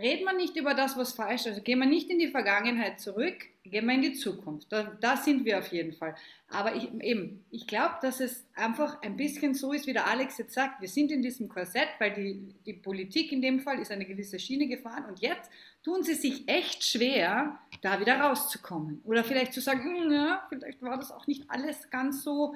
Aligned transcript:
reden 0.00 0.24
wir 0.24 0.32
nicht 0.32 0.56
über 0.56 0.74
das, 0.74 0.96
was 0.96 1.12
falsch 1.12 1.42
ist. 1.42 1.48
Also 1.48 1.62
gehen 1.62 1.78
wir 1.78 1.86
nicht 1.86 2.10
in 2.10 2.18
die 2.18 2.28
Vergangenheit 2.28 3.00
zurück, 3.00 3.36
gehen 3.64 3.86
wir 3.86 3.94
in 3.94 4.02
die 4.02 4.14
Zukunft. 4.14 4.72
Da, 4.72 4.96
da 5.00 5.16
sind 5.16 5.44
wir 5.44 5.58
auf 5.58 5.68
jeden 5.68 5.92
Fall. 5.92 6.14
Aber 6.48 6.74
ich, 6.74 6.90
eben, 7.02 7.44
ich 7.50 7.66
glaube, 7.66 7.96
dass 8.00 8.20
es 8.20 8.46
einfach 8.54 9.02
ein 9.02 9.16
bisschen 9.16 9.54
so 9.54 9.72
ist, 9.72 9.86
wie 9.86 9.92
der 9.92 10.06
Alex 10.06 10.38
jetzt 10.38 10.54
sagt, 10.54 10.80
wir 10.80 10.88
sind 10.88 11.12
in 11.12 11.22
diesem 11.22 11.48
Korsett, 11.48 11.88
weil 11.98 12.12
die, 12.12 12.54
die 12.66 12.72
Politik 12.72 13.30
in 13.32 13.42
dem 13.42 13.60
Fall 13.60 13.78
ist 13.78 13.90
eine 13.90 14.06
gewisse 14.06 14.38
Schiene 14.38 14.66
gefahren 14.66 15.04
und 15.04 15.20
jetzt 15.20 15.50
tun 15.82 16.02
sie 16.02 16.14
sich 16.14 16.48
echt 16.48 16.84
schwer, 16.84 17.58
da 17.82 18.00
wieder 18.00 18.20
rauszukommen. 18.20 19.00
Oder 19.04 19.24
vielleicht 19.24 19.52
zu 19.52 19.60
sagen, 19.60 19.84
hm, 19.84 20.12
ja, 20.12 20.46
vielleicht 20.48 20.82
war 20.82 20.96
das 20.96 21.12
auch 21.12 21.26
nicht 21.26 21.44
alles 21.48 21.90
ganz 21.90 22.22
so 22.22 22.54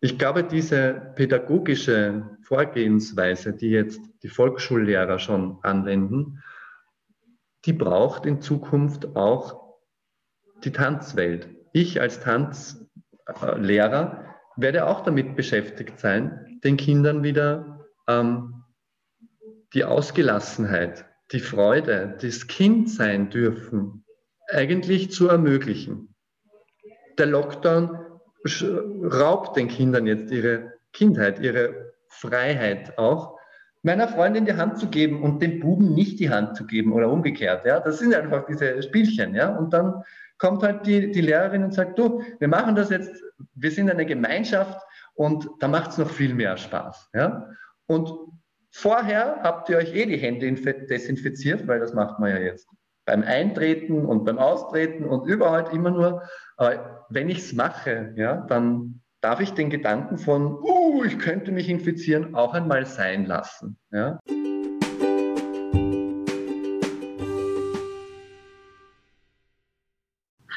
Ich 0.00 0.18
glaube, 0.18 0.44
diese 0.44 1.12
pädagogische 1.14 2.36
Vorgehensweise, 2.42 3.54
die 3.54 3.70
jetzt 3.70 4.00
die 4.22 4.28
Volksschullehrer 4.28 5.18
schon 5.18 5.58
anwenden, 5.62 6.42
die 7.64 7.72
braucht 7.72 8.26
in 8.26 8.40
Zukunft 8.42 9.16
auch 9.16 9.78
die 10.64 10.72
Tanzwelt. 10.72 11.48
Ich 11.72 12.00
als 12.00 12.20
Tanzlehrer 12.20 12.76
werde 14.56 14.86
auch 14.86 15.02
damit 15.02 15.34
beschäftigt 15.34 15.98
sein, 15.98 16.60
den 16.62 16.76
Kindern 16.76 17.22
wieder 17.22 17.86
ähm, 18.06 18.64
die 19.74 19.84
Ausgelassenheit, 19.84 21.06
die 21.32 21.40
Freude, 21.40 22.16
das 22.20 22.46
Kindsein 22.46 23.30
dürfen 23.30 24.04
eigentlich 24.48 25.10
zu 25.10 25.28
ermöglichen. 25.28 26.14
Der 27.18 27.26
Lockdown 27.26 28.05
raubt 29.02 29.56
den 29.56 29.68
Kindern 29.68 30.06
jetzt 30.06 30.30
ihre 30.30 30.72
Kindheit, 30.92 31.40
ihre 31.40 31.92
Freiheit 32.08 32.98
auch, 32.98 33.36
meiner 33.82 34.08
Freundin 34.08 34.44
die 34.44 34.54
Hand 34.54 34.78
zu 34.78 34.88
geben 34.88 35.22
und 35.22 35.40
dem 35.40 35.60
Buben 35.60 35.94
nicht 35.94 36.18
die 36.18 36.30
Hand 36.30 36.56
zu 36.56 36.66
geben 36.66 36.92
oder 36.92 37.10
umgekehrt. 37.10 37.64
Ja? 37.64 37.78
Das 37.78 37.98
sind 37.98 38.14
einfach 38.14 38.44
diese 38.46 38.82
Spielchen. 38.82 39.34
Ja? 39.34 39.56
Und 39.56 39.72
dann 39.72 40.02
kommt 40.38 40.62
halt 40.62 40.86
die, 40.86 41.12
die 41.12 41.20
Lehrerin 41.20 41.62
und 41.62 41.72
sagt, 41.72 41.98
du, 41.98 42.22
wir 42.38 42.48
machen 42.48 42.74
das 42.74 42.90
jetzt, 42.90 43.22
wir 43.54 43.70
sind 43.70 43.88
eine 43.88 44.04
Gemeinschaft 44.04 44.80
und 45.14 45.48
da 45.60 45.68
macht 45.68 45.92
es 45.92 45.98
noch 45.98 46.10
viel 46.10 46.34
mehr 46.34 46.56
Spaß. 46.56 47.10
Ja? 47.14 47.48
Und 47.86 48.12
vorher 48.70 49.40
habt 49.42 49.68
ihr 49.68 49.78
euch 49.78 49.94
eh 49.94 50.06
die 50.06 50.18
Hände 50.18 50.52
desinfiziert, 50.52 51.66
weil 51.68 51.78
das 51.78 51.94
macht 51.94 52.18
man 52.18 52.30
ja 52.30 52.38
jetzt 52.38 52.68
beim 53.06 53.22
Eintreten 53.22 54.04
und 54.04 54.24
beim 54.24 54.38
Austreten 54.38 55.04
und 55.04 55.26
überall 55.26 55.72
immer 55.74 55.90
nur. 55.90 56.22
Aber 56.56 57.06
wenn 57.08 57.30
ich 57.30 57.38
es 57.38 57.52
mache, 57.54 58.12
ja, 58.16 58.44
dann 58.48 59.00
darf 59.20 59.40
ich 59.40 59.52
den 59.52 59.70
Gedanken 59.70 60.18
von, 60.18 60.58
uh, 60.62 61.04
ich 61.04 61.18
könnte 61.18 61.52
mich 61.52 61.70
infizieren, 61.70 62.34
auch 62.34 62.52
einmal 62.52 62.84
sein 62.84 63.24
lassen. 63.24 63.78
Ja. 63.90 64.18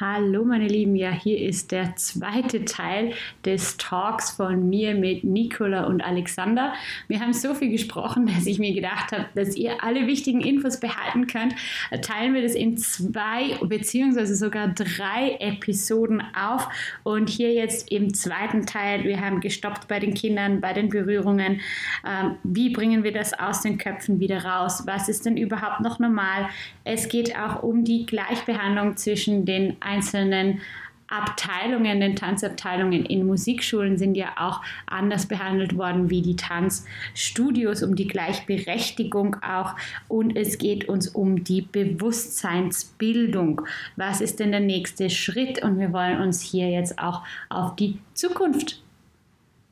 Hallo 0.02 0.45
meine 0.45 0.69
Lieben, 0.69 0.95
ja 0.95 1.11
hier 1.11 1.38
ist 1.38 1.73
der 1.73 1.97
zweite 1.97 2.64
Teil 2.64 3.11
des 3.44 3.75
Talks 3.75 4.31
von 4.31 4.69
mir 4.69 4.95
mit 4.95 5.25
Nicola 5.25 5.88
und 5.88 6.02
Alexander. 6.02 6.73
Wir 7.09 7.19
haben 7.19 7.33
so 7.33 7.53
viel 7.53 7.69
gesprochen, 7.69 8.25
dass 8.33 8.45
ich 8.45 8.59
mir 8.59 8.73
gedacht 8.73 9.11
habe, 9.11 9.25
dass 9.36 9.58
ihr 9.58 9.83
alle 9.83 10.08
wichtigen 10.08 10.39
Infos 10.39 10.80
behalten 10.80 11.28
könnt. 11.28 11.53
Teilen 12.02 12.33
wir 12.33 12.41
das 12.41 12.56
in 12.56 12.78
zwei 12.78 13.58
beziehungsweise 13.61 14.38
sogar 14.38 14.69
drei 14.69 15.36
Episoden 15.41 16.23
auf 16.34 16.69
und 17.03 17.28
hier 17.28 17.52
jetzt 17.52 17.91
im 17.91 18.13
zweiten 18.13 18.66
Teil, 18.66 19.03
wir 19.03 19.19
haben 19.19 19.41
gestoppt 19.41 19.89
bei 19.89 20.00
den 20.00 20.13
Kindern, 20.13 20.61
bei 20.61 20.72
den 20.72 20.88
Berührungen. 20.88 21.59
Ähm, 22.08 22.36
wie 22.45 22.69
bringen 22.69 23.03
wir 23.03 23.11
das 23.11 23.34
aus 23.34 23.63
den 23.63 23.78
Köpfen 23.78 24.22
wieder 24.22 24.45
raus? 24.45 24.84
Was 24.86 25.09
ist 25.09 25.25
denn 25.25 25.36
überhaupt 25.36 25.81
noch 25.81 26.00
normal? 26.00 26.47
Es 26.86 27.09
geht 27.09 27.38
auch 27.38 27.63
um 27.63 27.84
die 27.84 28.06
Gleichbehandlung 28.06 28.96
zwischen 28.96 29.44
den 29.44 29.75
einzelnen 29.89 30.61
Abteilungen, 31.09 32.00
den 32.00 32.16
Tanzabteilungen 32.16 33.03
in 33.03 33.25
Musikschulen 33.25 33.97
sind 33.97 34.13
ja 34.16 34.33
auch 34.38 34.61
anders 34.85 35.25
behandelt 35.27 35.75
worden 35.75 36.11
wie 36.11 36.22
die 36.22 36.35
Tanzstudios, 36.35 37.81
um 37.81 37.95
die 37.95 38.07
Gleichberechtigung 38.07 39.38
auch. 39.41 39.75
Und 40.07 40.35
es 40.35 40.59
geht 40.59 40.88
uns 40.88 41.07
um 41.07 41.44
die 41.44 41.63
Bewusstseinsbildung. 41.63 43.61
Was 43.95 44.22
ist 44.22 44.39
denn 44.39 44.51
der 44.51 44.59
nächste 44.59 45.09
Schritt? 45.09 45.63
Und 45.63 45.79
wir 45.79 45.91
wollen 45.94 46.22
uns 46.22 46.41
hier 46.41 46.69
jetzt 46.69 46.99
auch 46.99 47.23
auf 47.49 47.75
die 47.75 47.97
Zukunft 48.13 48.83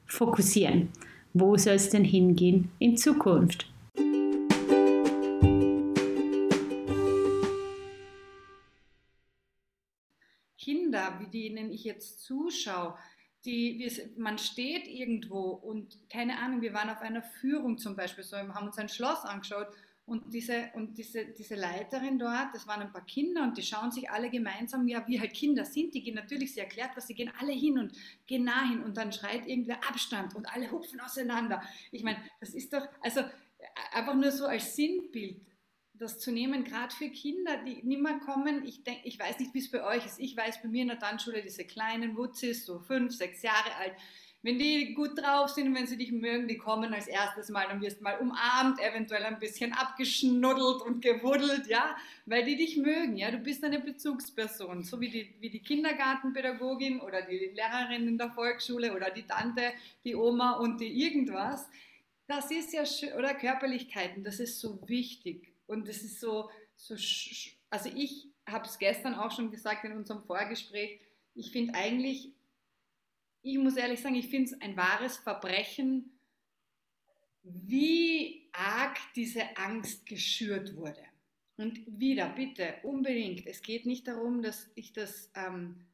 fokussieren. 0.08 0.90
Wo 1.34 1.56
soll 1.56 1.76
es 1.76 1.92
denn 1.92 2.04
hingehen 2.04 2.72
in 2.80 2.98
Zukunft? 2.98 3.68
Kinder, 10.88 11.20
wie 11.20 11.28
denen 11.28 11.70
ich 11.70 11.84
jetzt 11.84 12.24
zuschaue, 12.24 12.98
die, 13.44 13.78
wir, 13.78 13.92
man 14.18 14.38
steht 14.38 14.88
irgendwo 14.88 15.50
und 15.52 15.98
keine 16.10 16.40
Ahnung, 16.40 16.62
wir 16.62 16.74
waren 16.74 16.90
auf 16.90 17.02
einer 17.02 17.22
Führung 17.22 17.78
zum 17.78 17.96
Beispiel, 17.96 18.24
so, 18.24 18.38
haben 18.38 18.68
uns 18.68 18.78
ein 18.78 18.88
Schloss 18.88 19.26
angeschaut 19.26 19.68
und 20.06 20.34
diese, 20.34 20.70
und 20.76 20.98
diese, 20.98 21.26
diese 21.26 21.56
Leiterin 21.56 22.18
dort, 22.18 22.54
das 22.54 22.68
waren 22.68 22.82
ein 22.82 22.94
paar 22.94 23.06
Kinder 23.06 23.44
und 23.44 23.58
die 23.58 23.64
schauen 23.64 23.92
sich 23.92 24.10
alle 24.10 24.30
gemeinsam, 24.30 24.88
ja, 24.88 25.06
wie 25.08 25.20
halt 25.20 25.34
Kinder 25.34 25.66
sind, 25.66 25.94
die 25.94 26.04
gehen 26.04 26.16
natürlich, 26.16 26.54
sie 26.54 26.62
erklärt 26.62 26.92
was, 26.96 27.08
sie 27.08 27.16
gehen 27.16 27.32
alle 27.38 27.52
hin 27.52 27.78
und 27.78 27.92
gehen 28.26 28.46
nah 28.46 28.70
hin 28.70 28.82
und 28.82 28.96
dann 28.96 29.12
schreit 29.12 29.46
irgendwer 29.46 29.78
Abstand 29.88 30.36
und 30.36 30.46
alle 30.54 30.72
hupfen 30.72 31.02
auseinander. 31.02 31.62
Ich 31.92 32.04
meine, 32.04 32.20
das 32.40 32.54
ist 32.54 32.72
doch, 32.72 32.88
also 33.02 33.22
einfach 33.92 34.16
nur 34.16 34.32
so 34.32 34.46
als 34.46 34.74
Sinnbild 34.74 35.42
das 36.00 36.20
zu 36.20 36.32
nehmen, 36.32 36.64
gerade 36.64 36.94
für 36.94 37.10
Kinder, 37.10 37.58
die 37.66 37.84
nicht 37.84 38.02
mehr 38.02 38.20
kommen. 38.20 38.66
Ich, 38.66 38.84
denk, 38.84 39.00
ich 39.04 39.20
weiß 39.20 39.40
nicht, 39.40 39.54
wie 39.54 39.60
es 39.60 39.72
bei 39.72 39.84
euch 39.84 40.06
ist. 40.06 40.20
Ich 40.20 40.36
weiß 40.36 40.62
bei 40.62 40.70
mir 40.70 40.84
in 40.84 40.90
der 40.90 41.00
Tanzschule, 41.00 41.42
diese 41.42 41.66
kleinen 41.66 42.16
Wutzis, 42.18 42.66
so 42.66 42.80
fünf, 42.80 43.14
sechs 43.14 43.42
Jahre 43.42 43.76
alt, 43.80 43.94
wenn 44.44 44.60
die 44.60 44.94
gut 44.94 45.18
drauf 45.18 45.50
sind 45.50 45.74
wenn 45.76 45.88
sie 45.88 45.98
dich 45.98 46.12
mögen, 46.12 46.48
die 46.48 46.58
kommen 46.58 46.94
als 46.94 47.08
erstes 47.08 47.50
Mal, 47.50 47.68
dann 47.68 47.82
wirst 47.82 48.00
du 48.00 48.04
mal 48.04 48.18
umarmt, 48.20 48.80
eventuell 48.80 49.26
ein 49.26 49.40
bisschen 49.40 49.74
abgeschnuddelt 49.74 50.82
und 50.84 51.02
gewuddelt, 51.02 51.68
ja, 51.68 51.98
weil 52.26 52.46
die 52.46 52.56
dich 52.56 52.78
mögen, 52.78 53.18
ja, 53.18 53.32
du 53.32 53.40
bist 53.40 53.64
eine 53.64 53.80
Bezugsperson, 53.80 54.84
so 54.84 55.02
wie 55.02 55.10
die, 55.10 55.36
wie 55.40 55.50
die 55.50 55.62
Kindergartenpädagogin 55.62 57.02
oder 57.02 57.24
die 57.24 57.52
Lehrerin 57.54 58.08
in 58.08 58.18
der 58.18 58.32
Volksschule 58.32 58.96
oder 58.96 59.10
die 59.10 59.26
Tante, 59.26 59.74
die 60.06 60.16
Oma 60.16 60.54
und 60.54 60.80
die 60.80 61.04
irgendwas. 61.04 61.68
Das 62.28 62.52
ist 62.52 62.74
ja, 62.74 62.84
oder 63.18 63.34
Körperlichkeiten, 63.34 64.24
das 64.24 64.40
ist 64.40 64.60
so 64.60 64.80
wichtig. 64.88 65.57
Und 65.68 65.88
es 65.88 66.04
ist 66.04 66.20
so, 66.20 66.50
so 66.76 66.96
also 67.70 67.90
ich 67.94 68.30
habe 68.48 68.66
es 68.66 68.80
gestern 68.80 69.16
auch 69.16 69.32
schon 69.32 69.52
gesagt 69.52 69.84
in 69.84 69.92
unserem 69.92 70.24
Vorgespräch, 70.24 71.00
ich 71.36 71.52
finde 71.52 71.76
eigentlich, 71.76 72.34
ich 73.44 73.58
muss 73.58 73.78
ehrlich 73.78 74.02
sagen, 74.02 74.16
ich 74.16 74.30
finde 74.30 74.52
es 74.52 74.62
ein 74.62 74.76
wahres 74.76 75.18
Verbrechen, 75.18 76.18
wie 77.44 78.50
arg 78.52 78.98
diese 79.16 79.56
Angst 79.58 80.06
geschürt 80.06 80.76
wurde. 80.76 81.04
Und 81.58 81.82
wieder, 81.88 82.30
bitte, 82.30 82.76
unbedingt, 82.84 83.46
es 83.48 83.62
geht 83.62 83.86
nicht 83.86 84.08
darum, 84.08 84.42
dass 84.42 84.70
ich 84.76 84.94
das 84.94 85.32
ähm, 85.36 85.87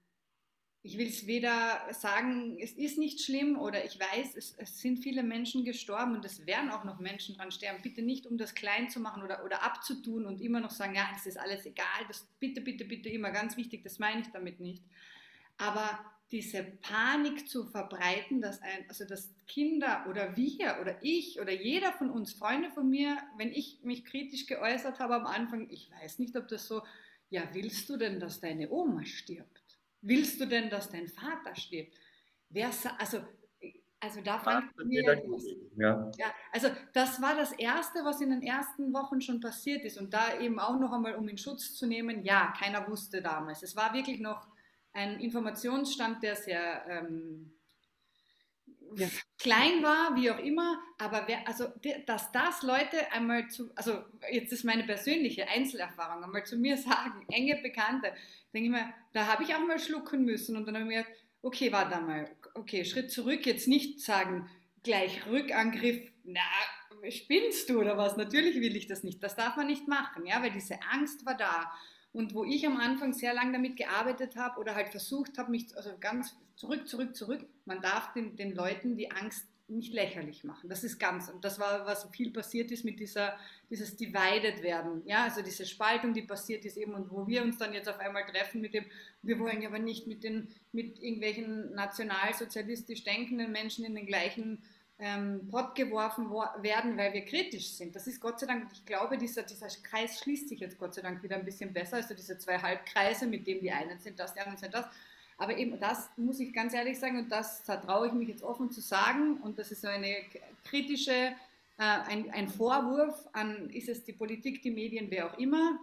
ich 0.85 0.97
will 0.97 1.07
es 1.07 1.25
weder 1.27 1.81
sagen, 1.91 2.57
es 2.59 2.73
ist 2.73 2.97
nicht 2.97 3.21
schlimm 3.21 3.57
oder 3.57 3.85
ich 3.85 3.97
weiß, 3.97 4.35
es, 4.35 4.53
es, 4.57 4.79
sind 4.79 4.99
viele 4.99 5.23
Menschen 5.23 5.63
gestorben 5.63 6.13
und 6.13 6.25
es 6.25 6.45
werden 6.45 6.69
auch 6.69 6.83
noch 6.83 6.99
Menschen 6.99 7.37
dran 7.37 7.51
sterben. 7.51 7.81
Bitte 7.81 8.01
nicht, 8.01 8.27
um 8.27 8.37
das 8.37 8.53
klein 8.53 8.89
zu 8.89 8.99
machen 8.99 9.23
oder, 9.23 9.45
oder 9.45 9.63
abzutun 9.63 10.25
und 10.25 10.41
immer 10.41 10.59
noch 10.59 10.71
sagen, 10.71 10.93
ja, 10.93 11.07
es 11.15 11.25
ist 11.25 11.39
alles 11.39 11.65
egal. 11.65 11.85
Das 12.09 12.27
bitte, 12.37 12.59
bitte, 12.59 12.83
bitte 12.83 13.07
immer 13.07 13.31
ganz 13.31 13.55
wichtig, 13.55 13.81
das 13.83 13.97
meine 13.97 14.21
ich 14.21 14.27
damit 14.33 14.59
nicht. 14.59 14.83
Aber 15.57 15.99
diese 16.33 16.63
Panik 16.63 17.47
zu 17.47 17.63
verbreiten, 17.63 18.41
dass, 18.41 18.61
ein, 18.61 18.83
also 18.89 19.05
dass 19.05 19.33
Kinder 19.47 20.05
oder 20.09 20.35
wir 20.35 20.79
oder 20.81 20.97
ich 21.01 21.39
oder 21.39 21.53
jeder 21.53 21.93
von 21.93 22.09
uns, 22.09 22.33
Freunde 22.33 22.71
von 22.71 22.89
mir, 22.89 23.17
wenn 23.37 23.53
ich 23.53 23.79
mich 23.83 24.03
kritisch 24.03 24.47
geäußert 24.47 24.99
habe 24.99 25.15
am 25.15 25.27
Anfang, 25.27 25.69
ich 25.69 25.89
weiß 26.01 26.19
nicht, 26.19 26.35
ob 26.35 26.49
das 26.49 26.67
so, 26.67 26.81
ja, 27.29 27.47
willst 27.53 27.87
du 27.87 27.95
denn, 27.95 28.19
dass 28.19 28.41
deine 28.41 28.69
Oma 28.69 29.05
stirbt? 29.05 29.62
Willst 30.03 30.39
du 30.39 30.45
denn, 30.45 30.69
dass 30.69 30.91
dein 30.91 31.07
Vater 31.07 31.55
stirbt? 31.55 31.95
Wer, 32.49 32.69
also, 32.99 33.19
also 33.99 34.21
da 34.21 34.37
fand 34.37 34.65
mir, 34.85 35.23
ja. 35.75 36.11
ja, 36.17 36.33
also 36.51 36.67
das 36.93 37.21
war 37.21 37.35
das 37.35 37.51
Erste, 37.53 38.03
was 38.03 38.21
in 38.21 38.29
den 38.29 38.43
ersten 38.43 38.93
Wochen 38.93 39.21
schon 39.21 39.39
passiert 39.39 39.83
ist 39.85 39.97
und 39.97 40.13
da 40.13 40.39
eben 40.39 40.59
auch 40.59 40.77
noch 40.79 40.91
einmal, 40.91 41.15
um 41.15 41.27
in 41.27 41.37
Schutz 41.37 41.73
zu 41.73 41.87
nehmen, 41.87 42.23
ja, 42.23 42.53
keiner 42.59 42.87
wusste 42.87 43.21
damals. 43.21 43.63
Es 43.63 43.75
war 43.75 43.93
wirklich 43.93 44.19
noch 44.19 44.47
ein 44.91 45.19
Informationsstand, 45.19 46.21
der 46.21 46.35
sehr 46.35 46.85
ähm, 46.87 47.53
ja. 48.95 49.07
klein 49.37 49.83
war, 49.83 50.15
wie 50.15 50.31
auch 50.31 50.39
immer, 50.39 50.79
aber 50.97 51.23
wer, 51.27 51.47
also 51.47 51.67
dass 52.05 52.31
das 52.31 52.61
Leute 52.63 53.11
einmal 53.11 53.47
zu, 53.49 53.71
also 53.75 54.03
jetzt 54.31 54.51
ist 54.51 54.63
meine 54.63 54.83
persönliche 54.83 55.47
Einzelerfahrung, 55.47 56.23
einmal 56.23 56.45
zu 56.45 56.57
mir 56.57 56.77
sagen, 56.77 57.25
enge 57.31 57.59
Bekannte, 57.61 58.13
denke 58.53 58.67
ich 58.67 58.71
mir, 58.71 58.93
da 59.13 59.27
habe 59.27 59.43
ich 59.43 59.53
auch 59.55 59.65
mal 59.65 59.79
schlucken 59.79 60.25
müssen 60.25 60.55
und 60.55 60.65
dann 60.67 60.75
habe 60.75 60.85
ich 60.85 60.89
mir 60.89 61.03
gedacht, 61.03 61.15
okay, 61.41 61.71
warte 61.71 62.01
mal, 62.01 62.29
okay, 62.55 62.85
Schritt 62.85 63.11
zurück, 63.11 63.45
jetzt 63.45 63.67
nicht 63.67 63.99
sagen, 63.99 64.49
gleich 64.83 65.25
Rückangriff, 65.27 66.01
na, 66.23 66.41
spinnst 67.09 67.69
du 67.69 67.79
oder 67.79 67.97
was? 67.97 68.17
Natürlich 68.17 68.55
will 68.55 68.75
ich 68.75 68.87
das 68.87 69.03
nicht. 69.03 69.21
Das 69.23 69.35
darf 69.35 69.57
man 69.57 69.67
nicht 69.67 69.87
machen, 69.87 70.25
ja, 70.25 70.41
weil 70.41 70.51
diese 70.51 70.79
Angst 70.91 71.25
war 71.25 71.35
da. 71.35 71.71
Und 72.13 72.33
wo 72.35 72.43
ich 72.43 72.65
am 72.65 72.77
Anfang 72.77 73.13
sehr 73.13 73.33
lange 73.33 73.53
damit 73.53 73.75
gearbeitet 73.75 74.35
habe 74.35 74.59
oder 74.59 74.75
halt 74.75 74.89
versucht 74.89 75.37
habe, 75.37 75.51
mich 75.51 75.75
also 75.75 75.91
ganz 75.99 76.35
zurück, 76.55 76.87
zurück, 76.87 77.15
zurück, 77.15 77.45
man 77.65 77.81
darf 77.81 78.13
den, 78.13 78.35
den 78.35 78.55
Leuten 78.55 78.95
die 78.95 79.11
Angst 79.11 79.47
nicht 79.67 79.93
lächerlich 79.93 80.43
machen. 80.43 80.69
Das 80.69 80.83
ist 80.83 80.99
ganz, 80.99 81.29
und 81.29 81.43
das 81.43 81.57
war, 81.57 81.85
was 81.85 82.07
viel 82.11 82.31
passiert 82.31 82.71
ist 82.71 82.83
mit 82.83 82.99
dieser, 82.99 83.37
dieses 83.69 83.95
Divided 83.95 84.61
werden, 84.61 85.01
ja, 85.05 85.23
also 85.23 85.41
diese 85.41 85.65
Spaltung, 85.65 86.13
die 86.13 86.21
passiert 86.21 86.65
ist 86.65 86.77
eben 86.77 86.93
und 86.93 87.09
wo 87.09 87.27
wir 87.27 87.43
uns 87.43 87.57
dann 87.57 87.73
jetzt 87.73 87.89
auf 87.89 87.99
einmal 87.99 88.25
treffen 88.25 88.61
mit 88.61 88.73
dem, 88.73 88.85
wir 89.21 89.39
wollen 89.39 89.65
aber 89.65 89.79
nicht 89.79 90.05
mit 90.05 90.23
den, 90.23 90.49
mit 90.73 91.01
irgendwelchen 91.01 91.73
nationalsozialistisch 91.73 93.03
denkenden 93.03 93.51
Menschen 93.51 93.85
in 93.85 93.95
den 93.95 94.05
gleichen 94.05 94.61
ähm, 95.03 95.49
Pott 95.51 95.75
geworfen 95.75 96.29
werden, 96.61 96.97
weil 96.97 97.11
wir 97.11 97.25
kritisch 97.25 97.71
sind. 97.71 97.93
Das 97.93 98.07
ist 98.07 98.21
Gott 98.21 98.39
sei 98.39 98.47
Dank, 98.47 98.69
ich 98.71 98.85
glaube, 98.85 99.17
dieser, 99.17 99.43
dieser 99.43 99.67
Kreis 99.67 100.19
schließt 100.19 100.47
sich 100.47 100.61
jetzt 100.61 100.79
Gott 100.79 100.93
sei 100.93 101.01
Dank 101.01 101.21
wieder 101.21 101.35
ein 101.35 101.43
bisschen 101.43 101.73
besser, 101.73 101.97
also 101.97 102.13
diese 102.13 102.37
zwei 102.37 102.57
Halbkreise, 102.57 103.27
mit 103.27 103.45
denen 103.45 103.59
die 103.59 103.71
einen 103.71 103.99
sind 103.99 104.17
das, 104.17 104.33
die 104.33 104.39
anderen 104.39 104.57
sind 104.57 104.73
das. 104.73 104.85
Aber 105.37 105.57
eben 105.57 105.77
das 105.77 106.09
muss 106.15 106.39
ich 106.39 106.53
ganz 106.53 106.73
ehrlich 106.73 106.97
sagen 106.97 107.17
und 107.17 107.29
das 107.29 107.63
da 107.65 107.75
traue 107.75 108.07
ich 108.07 108.13
mich 108.13 108.29
jetzt 108.29 108.43
offen 108.43 108.71
zu 108.71 108.79
sagen 108.79 109.41
und 109.41 109.59
das 109.59 109.71
ist 109.71 109.81
so 109.81 109.89
eine 109.89 110.15
kritische, 110.63 111.11
äh, 111.11 111.33
ein, 111.77 112.31
ein 112.31 112.47
Vorwurf 112.47 113.27
an, 113.33 113.69
ist 113.71 113.89
es 113.89 114.05
die 114.05 114.13
Politik, 114.13 114.61
die 114.61 114.71
Medien, 114.71 115.07
wer 115.09 115.25
auch 115.25 115.37
immer, 115.37 115.79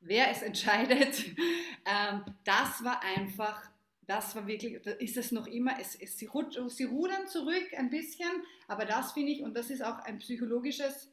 wer 0.00 0.32
es 0.32 0.42
entscheidet. 0.50 1.26
Ähm, 1.84 2.22
das 2.42 2.82
war 2.82 3.00
einfach 3.04 3.70
das 4.06 4.36
war 4.36 4.46
wirklich, 4.46 4.74
ist 4.74 5.16
es 5.16 5.32
noch 5.32 5.46
immer, 5.46 5.80
es, 5.80 5.94
es, 5.96 6.16
sie, 6.16 6.28
sie 6.68 6.84
rudern 6.84 7.26
zurück 7.26 7.66
ein 7.76 7.90
bisschen, 7.90 8.30
aber 8.68 8.84
das 8.84 9.12
finde 9.12 9.32
ich, 9.32 9.42
und 9.42 9.54
das 9.56 9.70
ist 9.70 9.82
auch 9.82 9.98
ein 9.98 10.18
psychologisches 10.18 11.12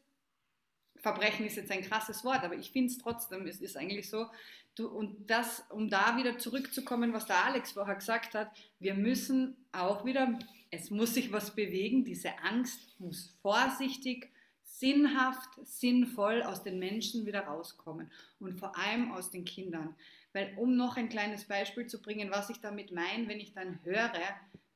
Verbrechen, 0.97 1.45
ist 1.45 1.57
jetzt 1.57 1.71
ein 1.71 1.81
krasses 1.81 2.23
Wort, 2.23 2.43
aber 2.43 2.55
ich 2.55 2.71
finde 2.71 2.91
es 2.91 2.99
trotzdem, 2.99 3.47
es 3.47 3.61
ist 3.61 3.75
eigentlich 3.75 4.09
so, 4.09 4.27
du, 4.75 4.87
und 4.87 5.29
das, 5.29 5.65
um 5.69 5.89
da 5.89 6.17
wieder 6.17 6.37
zurückzukommen, 6.37 7.13
was 7.13 7.25
der 7.25 7.43
Alex 7.43 7.71
vorher 7.73 7.95
gesagt 7.95 8.35
hat, 8.35 8.51
wir 8.79 8.93
müssen 8.93 9.57
auch 9.71 10.05
wieder, 10.05 10.39
es 10.71 10.91
muss 10.91 11.15
sich 11.15 11.31
was 11.31 11.55
bewegen, 11.55 12.05
diese 12.05 12.39
Angst 12.39 12.99
muss 12.99 13.35
vorsichtig, 13.41 14.31
sinnhaft, 14.63 15.49
sinnvoll 15.63 16.41
aus 16.43 16.63
den 16.63 16.79
Menschen 16.79 17.25
wieder 17.25 17.41
rauskommen 17.41 18.11
und 18.39 18.59
vor 18.59 18.77
allem 18.77 19.11
aus 19.11 19.29
den 19.29 19.45
Kindern. 19.45 19.95
Weil 20.33 20.53
um 20.57 20.75
noch 20.75 20.97
ein 20.97 21.09
kleines 21.09 21.45
Beispiel 21.45 21.87
zu 21.87 22.01
bringen, 22.01 22.31
was 22.31 22.49
ich 22.49 22.59
damit 22.59 22.91
meine, 22.91 23.27
wenn 23.27 23.39
ich 23.39 23.53
dann 23.53 23.79
höre, 23.83 24.11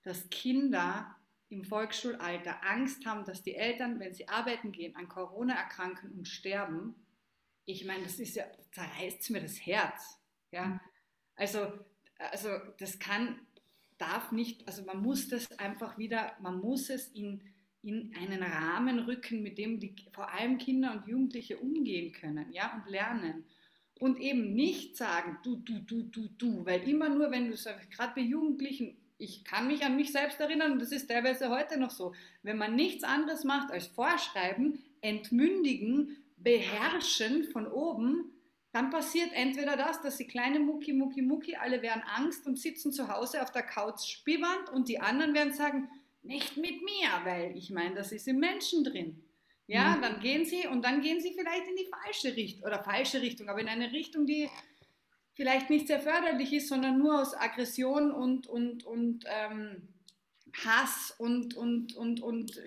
dass 0.03 0.29
Kinder 0.29 1.15
im 1.49 1.63
Volksschulalter 1.63 2.63
Angst 2.63 3.05
haben, 3.05 3.25
dass 3.25 3.41
die 3.41 3.55
Eltern, 3.55 3.99
wenn 3.99 4.13
sie 4.13 4.27
arbeiten 4.27 4.71
gehen, 4.71 4.95
an 4.95 5.07
Corona 5.07 5.55
erkranken 5.55 6.11
und 6.11 6.27
sterben, 6.27 6.95
ich 7.65 7.85
meine, 7.85 8.03
das 8.03 8.19
ist 8.19 8.35
ja, 8.35 8.45
da 8.75 8.83
reißt 8.99 9.29
mir 9.29 9.41
das 9.41 9.65
Herz. 9.65 10.19
Ja? 10.51 10.79
Also, 11.35 11.67
also 12.17 12.49
das 12.79 12.99
kann, 12.99 13.39
darf 13.97 14.31
nicht, 14.31 14.67
also 14.67 14.83
man 14.83 15.01
muss 15.01 15.27
das 15.27 15.51
einfach 15.59 15.97
wieder, 15.97 16.35
man 16.41 16.59
muss 16.59 16.89
es 16.89 17.09
in, 17.09 17.41
in 17.83 18.15
einen 18.15 18.43
Rahmen 18.43 18.99
rücken, 18.99 19.43
mit 19.43 19.57
dem 19.57 19.79
die, 19.79 19.95
vor 20.13 20.31
allem 20.31 20.57
Kinder 20.57 20.93
und 20.93 21.07
Jugendliche 21.07 21.57
umgehen 21.57 22.13
können 22.13 22.51
ja, 22.51 22.73
und 22.75 22.89
lernen 22.89 23.45
und 23.99 24.19
eben 24.19 24.53
nicht 24.53 24.97
sagen, 24.97 25.37
du, 25.43 25.57
du, 25.57 25.79
du, 25.79 26.03
du, 26.03 26.27
du, 26.37 26.65
weil 26.65 26.87
immer 26.87 27.09
nur, 27.09 27.31
wenn 27.31 27.49
du 27.49 27.57
sagst, 27.57 27.91
gerade 27.91 28.13
bei 28.15 28.21
Jugendlichen, 28.21 28.97
ich 29.17 29.43
kann 29.43 29.67
mich 29.67 29.83
an 29.83 29.95
mich 29.95 30.11
selbst 30.11 30.39
erinnern 30.39 30.73
und 30.73 30.81
das 30.81 30.91
ist 30.91 31.07
teilweise 31.07 31.49
heute 31.49 31.79
noch 31.79 31.89
so, 31.89 32.13
wenn 32.43 32.57
man 32.57 32.75
nichts 32.75 33.03
anderes 33.03 33.43
macht 33.43 33.71
als 33.71 33.87
vorschreiben, 33.87 34.79
entmündigen, 35.01 36.17
beherrschen 36.37 37.45
von 37.45 37.67
oben, 37.67 38.31
dann 38.71 38.91
passiert 38.91 39.31
entweder 39.33 39.75
das, 39.75 40.01
dass 40.01 40.17
die 40.17 40.27
kleine 40.27 40.59
Mucki, 40.59 40.93
Mucki, 40.93 41.21
Mucki, 41.21 41.55
alle 41.55 41.81
werden 41.81 42.03
Angst 42.03 42.45
und 42.45 42.59
sitzen 42.59 42.91
zu 42.91 43.07
Hause 43.07 43.41
auf 43.41 43.51
der 43.51 43.63
Couch 43.63 44.01
spibbernd 44.01 44.69
und 44.71 44.87
die 44.87 44.99
anderen 44.99 45.33
werden 45.33 45.53
sagen, 45.53 45.89
nicht 46.21 46.57
mit 46.57 46.83
mir, 46.83 47.09
weil 47.23 47.57
ich 47.57 47.71
meine, 47.71 47.95
das 47.95 48.11
ist 48.11 48.27
im 48.27 48.39
Menschen 48.39 48.83
drin. 48.83 49.23
Ja, 49.67 49.97
mhm. 49.97 50.01
dann 50.01 50.19
gehen 50.21 50.45
sie 50.45 50.65
und 50.67 50.83
dann 50.83 51.01
gehen 51.01 51.19
sie 51.19 51.33
vielleicht 51.33 51.67
in 51.67 51.75
die 51.75 51.89
falsche 52.03 52.35
Richtung 52.35 52.63
oder 52.63 52.83
falsche 52.83 53.21
Richtung, 53.21 53.49
aber 53.49 53.59
in 53.59 53.67
eine 53.67 53.91
Richtung, 53.91 54.25
die 54.25 54.49
vielleicht 55.33 55.69
nicht 55.69 55.87
sehr 55.87 55.99
förderlich 55.99 56.53
ist, 56.53 56.69
sondern 56.69 56.97
nur 56.97 57.21
aus 57.21 57.35
Aggression 57.35 58.11
und, 58.11 58.47
und, 58.47 58.85
und 58.85 59.25
ähm, 59.27 59.89
Hass 60.65 61.13
und, 61.19 61.55
und, 61.55 61.95
und, 61.95 62.21
und 62.21 62.57
äh, 62.57 62.63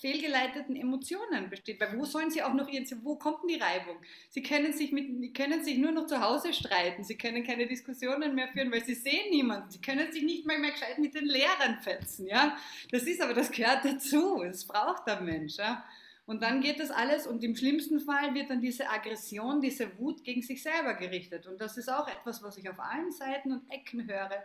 fehlgeleiteten 0.00 0.76
Emotionen 0.76 1.48
besteht. 1.48 1.80
Weil 1.80 1.96
wo 1.98 2.04
sollen 2.04 2.30
sie 2.30 2.42
auch 2.42 2.52
noch 2.52 2.68
ihren, 2.68 2.86
wo 3.02 3.16
kommt 3.16 3.42
denn 3.42 3.56
die 3.56 3.62
Reibung? 3.62 3.96
Sie 4.28 4.42
können 4.42 4.72
sich, 4.72 4.92
mit, 4.92 5.34
können 5.34 5.64
sich 5.64 5.78
nur 5.78 5.92
noch 5.92 6.06
zu 6.06 6.20
Hause 6.20 6.52
streiten, 6.52 7.04
sie 7.04 7.16
können 7.16 7.44
keine 7.44 7.66
Diskussionen 7.66 8.34
mehr 8.34 8.48
führen, 8.48 8.70
weil 8.70 8.84
sie 8.84 8.94
sehen 8.94 9.30
niemanden. 9.30 9.70
Sie 9.70 9.80
können 9.80 10.12
sich 10.12 10.22
nicht 10.22 10.46
mal 10.46 10.58
mehr 10.58 10.72
gescheit 10.72 10.98
mit 10.98 11.14
den 11.14 11.26
Lehrern 11.26 11.78
fetzen. 11.80 12.26
Ja? 12.26 12.58
Das 12.90 13.04
ist 13.04 13.22
aber, 13.22 13.32
das 13.32 13.50
gehört 13.50 13.84
dazu, 13.84 14.42
das 14.44 14.66
braucht 14.66 15.06
der 15.06 15.20
Mensch. 15.20 15.56
Ja? 15.56 15.84
Und 16.28 16.42
dann 16.42 16.60
geht 16.60 16.78
das 16.78 16.90
alles 16.90 17.26
und 17.26 17.42
im 17.42 17.56
schlimmsten 17.56 18.00
Fall 18.00 18.34
wird 18.34 18.50
dann 18.50 18.60
diese 18.60 18.90
Aggression, 18.90 19.62
diese 19.62 19.98
Wut 19.98 20.22
gegen 20.24 20.42
sich 20.42 20.62
selber 20.62 20.92
gerichtet. 20.92 21.46
Und 21.46 21.58
das 21.58 21.78
ist 21.78 21.88
auch 21.88 22.06
etwas, 22.06 22.42
was 22.42 22.58
ich 22.58 22.68
auf 22.68 22.78
allen 22.78 23.10
Seiten 23.10 23.50
und 23.50 23.62
Ecken 23.70 24.06
höre. 24.06 24.44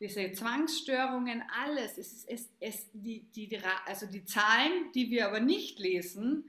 Diese 0.00 0.32
Zwangsstörungen, 0.32 1.42
alles, 1.62 1.98
es, 1.98 2.24
es, 2.24 2.48
es, 2.60 2.90
die, 2.94 3.30
die, 3.36 3.60
also 3.84 4.06
die 4.06 4.24
Zahlen, 4.24 4.90
die 4.94 5.10
wir 5.10 5.26
aber 5.26 5.40
nicht 5.40 5.78
lesen, 5.78 6.46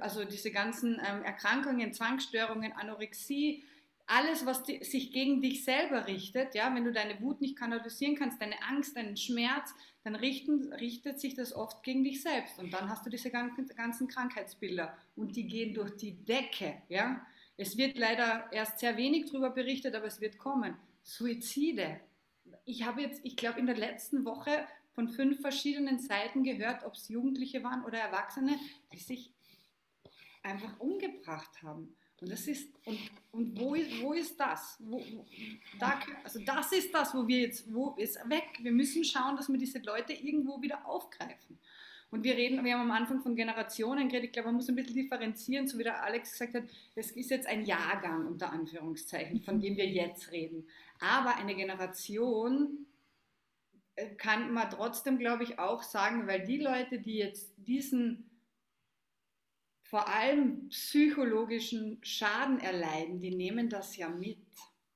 also 0.00 0.24
diese 0.24 0.50
ganzen 0.50 0.94
ähm, 0.94 1.22
Erkrankungen, 1.22 1.92
Zwangsstörungen, 1.92 2.72
Anorexie, 2.72 3.62
alles, 4.06 4.46
was 4.46 4.62
die, 4.62 4.84
sich 4.84 5.12
gegen 5.12 5.42
dich 5.42 5.64
selber 5.64 6.06
richtet, 6.06 6.54
ja, 6.54 6.72
wenn 6.74 6.84
du 6.84 6.92
deine 6.92 7.20
Wut 7.20 7.40
nicht 7.40 7.56
kanalisieren 7.56 8.14
kannst, 8.14 8.40
deine 8.40 8.62
Angst, 8.62 8.96
deinen 8.96 9.16
Schmerz, 9.16 9.74
dann 10.04 10.14
richten, 10.14 10.72
richtet 10.74 11.20
sich 11.20 11.34
das 11.34 11.52
oft 11.52 11.82
gegen 11.82 12.04
dich 12.04 12.22
selbst. 12.22 12.58
Und 12.58 12.72
dann 12.72 12.88
hast 12.88 13.04
du 13.04 13.10
diese 13.10 13.30
ganzen, 13.30 14.08
Krankheitsbilder 14.08 14.96
und 15.16 15.34
die 15.34 15.48
gehen 15.48 15.74
durch 15.74 15.96
die 15.96 16.12
Decke. 16.24 16.82
Ja? 16.88 17.26
Es 17.56 17.76
wird 17.76 17.98
leider 17.98 18.48
erst 18.52 18.78
sehr 18.78 18.96
wenig 18.96 19.26
darüber 19.26 19.50
berichtet, 19.50 19.94
aber 19.96 20.06
es 20.06 20.20
wird 20.20 20.38
kommen. 20.38 20.76
Suizide. 21.02 22.00
Ich 22.64 22.84
habe 22.84 23.02
jetzt, 23.02 23.20
ich 23.24 23.36
glaube, 23.36 23.58
in 23.58 23.66
der 23.66 23.76
letzten 23.76 24.24
Woche 24.24 24.66
von 24.92 25.08
fünf 25.08 25.40
verschiedenen 25.40 25.98
Seiten 25.98 26.44
gehört, 26.44 26.84
ob 26.84 26.94
es 26.94 27.08
Jugendliche 27.08 27.64
waren 27.64 27.84
oder 27.84 27.98
Erwachsene, 27.98 28.56
die 28.92 28.98
sich 28.98 29.32
einfach 30.42 30.78
umgebracht 30.78 31.62
haben. 31.62 31.96
Und 32.20 32.30
das 32.30 32.46
ist, 32.46 32.68
und, 32.86 32.98
und 33.32 33.60
wo, 33.60 33.74
ist, 33.74 34.00
wo 34.00 34.12
ist 34.14 34.40
das? 34.40 34.78
Wo, 34.80 35.02
da, 35.78 36.00
also 36.24 36.40
das 36.40 36.72
ist 36.72 36.92
das, 36.94 37.14
wo 37.14 37.26
wir 37.28 37.40
jetzt, 37.40 37.72
wo 37.72 37.94
ist 37.98 38.16
weg? 38.28 38.58
Wir 38.62 38.72
müssen 38.72 39.04
schauen, 39.04 39.36
dass 39.36 39.50
wir 39.50 39.58
diese 39.58 39.80
Leute 39.80 40.14
irgendwo 40.14 40.60
wieder 40.62 40.86
aufgreifen. 40.86 41.58
Und 42.10 42.22
wir 42.24 42.36
reden, 42.36 42.64
wir 42.64 42.74
haben 42.74 42.90
am 42.90 42.96
Anfang 42.96 43.20
von 43.20 43.34
Generationen 43.34 44.08
geredet, 44.08 44.26
ich 44.26 44.32
glaube, 44.32 44.48
man 44.48 44.56
muss 44.56 44.68
ein 44.68 44.76
bisschen 44.76 44.94
differenzieren, 44.94 45.66
so 45.66 45.78
wie 45.78 45.82
der 45.82 46.02
Alex 46.02 46.32
gesagt 46.32 46.54
hat, 46.54 46.64
es 46.94 47.10
ist 47.10 47.30
jetzt 47.30 47.46
ein 47.46 47.64
Jahrgang 47.64 48.26
unter 48.26 48.52
Anführungszeichen, 48.52 49.42
von 49.42 49.60
dem 49.60 49.76
wir 49.76 49.86
jetzt 49.86 50.30
reden. 50.30 50.66
Aber 51.00 51.36
eine 51.36 51.54
Generation 51.54 52.86
äh, 53.96 54.14
kann 54.14 54.52
man 54.52 54.70
trotzdem, 54.70 55.18
glaube 55.18 55.42
ich, 55.42 55.58
auch 55.58 55.82
sagen, 55.82 56.26
weil 56.26 56.46
die 56.46 56.58
Leute, 56.58 57.00
die 57.00 57.16
jetzt 57.16 57.52
diesen 57.58 58.30
vor 59.90 60.08
allem 60.08 60.68
psychologischen 60.68 61.98
Schaden 62.02 62.58
erleiden, 62.60 63.20
die 63.20 63.34
nehmen 63.34 63.68
das 63.68 63.96
ja 63.96 64.08
mit. 64.08 64.38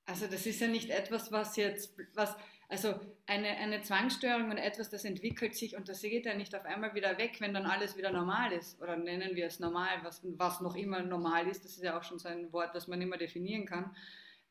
Also 0.05 0.27
das 0.27 0.47
ist 0.47 0.61
ja 0.61 0.67
nicht 0.67 0.91
etwas, 0.91 1.31
was 1.31 1.55
jetzt, 1.57 1.97
was, 2.15 2.37
also 2.69 2.99
eine, 3.27 3.49
eine 3.49 3.83
Zwangsstörung 3.83 4.51
und 4.51 4.59
etwas, 4.59 4.91
das 4.91 5.05
entwickelt 5.05 5.55
sich 5.55 5.77
und 5.77 5.89
das 5.89 6.01
geht 6.01 6.27
ja 6.27 6.35
nicht 6.35 6.55
auf 6.57 6.65
einmal 6.65 6.95
wieder 6.95 7.17
weg, 7.19 7.37
wenn 7.39 7.55
dann 7.55 7.67
alles 7.67 7.97
wieder 7.97 8.11
normal 8.11 8.53
ist. 8.53 8.83
Oder 8.83 8.97
nennen 8.97 9.37
wir 9.37 9.47
es 9.47 9.61
normal, 9.61 10.01
was, 10.03 10.23
was 10.25 10.61
noch 10.61 10.75
immer 10.75 11.03
normal 11.03 11.47
ist. 11.47 11.65
Das 11.65 11.73
ist 11.73 11.85
ja 11.85 11.97
auch 11.97 12.03
schon 12.03 12.19
so 12.19 12.29
ein 12.29 12.53
Wort, 12.53 12.75
das 12.75 12.89
man 12.89 13.01
immer 13.01 13.17
definieren 13.17 13.67
kann 13.67 13.95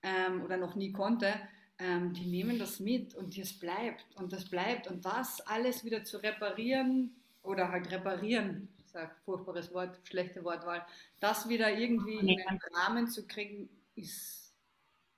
ähm, 0.03 0.41
oder 0.43 0.55
noch 0.55 0.75
nie 0.75 0.93
konnte. 0.93 1.33
Ähm, 1.79 2.13
die 2.13 2.25
nehmen 2.25 2.59
das 2.59 2.79
mit 2.79 3.13
und 3.13 3.37
das 3.37 3.53
bleibt 3.53 4.05
und 4.15 4.31
das 4.31 4.49
bleibt. 4.49 4.87
Und 4.87 5.03
das 5.03 5.41
alles 5.41 5.83
wieder 5.83 6.05
zu 6.05 6.23
reparieren 6.23 7.13
oder 7.43 7.71
halt 7.71 7.91
reparieren, 7.91 8.69
sage 8.91 9.11
furchtbares 9.25 9.73
Wort, 9.73 9.99
schlechte 10.03 10.43
Wortwahl, 10.43 10.85
das 11.19 11.47
wieder 11.49 11.77
irgendwie 11.77 12.15
in 12.15 12.27
den 12.27 12.59
Rahmen 12.73 13.07
zu 13.07 13.27
kriegen, 13.27 13.69
ist, 13.95 14.53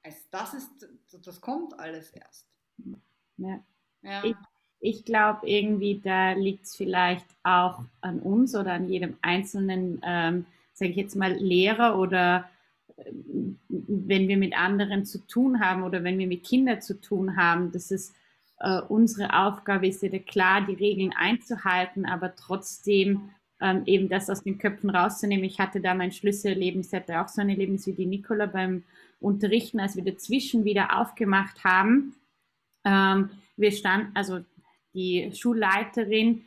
also 0.04 0.18
das 0.32 0.54
ist, 0.54 0.90
das 1.26 1.42
kommt 1.42 1.80
alles 1.80 2.12
erst. 2.12 2.48
Ja. 3.38 3.60
ja. 4.02 4.24
Ich, 4.24 4.36
ich 4.80 5.06
glaube 5.06 5.48
irgendwie, 5.48 6.00
da 6.04 6.32
liegt 6.34 6.66
es 6.66 6.76
vielleicht 6.76 7.26
auch 7.44 7.84
an 8.02 8.20
uns 8.20 8.56
oder 8.56 8.74
an 8.74 8.90
jedem 8.90 9.18
einzelnen, 9.22 10.02
ähm, 10.04 10.46
sage 10.74 10.92
ich 10.92 10.98
jetzt 10.98 11.16
mal, 11.16 11.34
Lehrer 11.34 12.00
oder 12.00 12.50
äh, 12.98 13.12
wenn 13.68 14.28
wir 14.28 14.38
mit 14.38 14.58
anderen 14.58 15.06
zu 15.06 15.20
tun 15.28 15.60
haben 15.60 15.84
oder 15.84 16.04
wenn 16.04 16.18
wir 16.18 16.28
mit 16.28 16.44
Kindern 16.44 16.82
zu 16.82 17.00
tun 17.00 17.38
haben, 17.38 17.72
dass 17.72 17.92
es 17.92 18.14
äh, 18.62 18.82
unsere 18.82 19.34
Aufgabe 19.34 19.88
ist 19.88 20.04
ja 20.04 20.10
klar, 20.20 20.66
die 20.66 20.74
Regeln 20.74 21.14
einzuhalten, 21.16 22.06
aber 22.06 22.36
trotzdem 22.36 23.32
ähm, 23.62 23.84
eben 23.86 24.10
das 24.10 24.30
aus 24.30 24.44
den 24.44 24.58
Köpfen 24.58 24.90
rauszunehmen. 24.90 25.46
Ich 25.46 25.60
hatte 25.60 25.80
da 25.80 25.94
mein 25.94 26.12
Schlüsselerlebnis, 26.12 26.94
hatte 26.94 27.22
auch 27.22 27.28
so 27.28 27.42
ein 27.42 27.50
Erlebnis 27.50 27.88
wie 27.88 27.94
die 27.94 28.06
Nicola 28.06 28.48
beim 28.48 28.84
Unterrichten, 29.20 29.80
als 29.80 29.96
wir 29.96 30.04
dazwischen 30.04 30.66
wieder 30.66 31.00
aufgemacht 31.00 31.64
haben. 31.64 32.16
Ähm, 32.84 33.30
wir 33.56 33.72
standen, 33.72 34.12
also 34.16 34.40
die 34.94 35.32
Schulleiterin, 35.34 36.44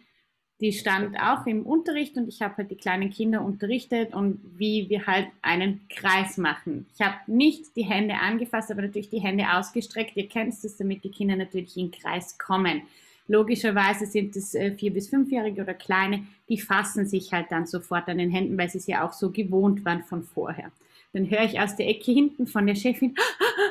die 0.61 0.73
stand 0.73 1.17
auch 1.19 1.47
im 1.47 1.67
Unterricht 1.67 2.17
und 2.17 2.29
ich 2.29 2.41
habe 2.41 2.57
halt 2.59 2.71
die 2.71 2.77
kleinen 2.77 3.11
Kinder 3.11 3.43
unterrichtet 3.43 4.15
und 4.15 4.41
wie 4.57 4.89
wir 4.89 5.07
halt 5.07 5.29
einen 5.43 5.87
Kreis 5.89 6.39
machen. 6.39 6.87
Ich 6.95 7.05
habe 7.05 7.17
nicht 7.27 7.77
die 7.77 7.85
Hände 7.85 8.15
angefasst, 8.15 8.71
aber 8.71 8.83
natürlich 8.83 9.11
die 9.11 9.21
Hände 9.21 9.45
ausgestreckt. 9.53 10.17
Ihr 10.17 10.29
kennt 10.29 10.55
es, 10.55 10.77
damit 10.77 11.05
die 11.05 11.11
Kinder 11.11 11.37
natürlich 11.37 11.77
in 11.77 11.91
den 11.91 12.01
Kreis 12.01 12.39
kommen. 12.39 12.83
Logischerweise 13.27 14.07
sind 14.07 14.37
es 14.37 14.55
äh, 14.55 14.73
vier- 14.73 14.93
bis 14.93 15.09
fünfjährige 15.09 15.63
oder 15.63 15.75
kleine, 15.75 16.27
die 16.49 16.59
fassen 16.59 17.07
sich 17.07 17.33
halt 17.33 17.47
dann 17.51 17.67
sofort 17.67 18.09
an 18.09 18.19
den 18.19 18.31
Händen, 18.31 18.59
weil 18.59 18.69
sie 18.69 18.79
es 18.79 18.87
ja 18.87 19.07
auch 19.07 19.13
so 19.13 19.31
gewohnt 19.31 19.85
waren 19.85 20.03
von 20.03 20.23
vorher. 20.23 20.71
Dann 21.13 21.31
höre 21.31 21.45
ich 21.45 21.61
aus 21.61 21.77
der 21.77 21.89
Ecke 21.89 22.13
hinten 22.13 22.47
von 22.47 22.67
der 22.67 22.75
Chefin, 22.75 23.15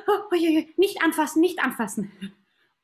oh, 0.08 0.12
oh, 0.12 0.36
oh, 0.36 0.64
nicht 0.78 1.04
anfassen, 1.04 1.42
nicht 1.42 1.60
anfassen. 1.64 2.12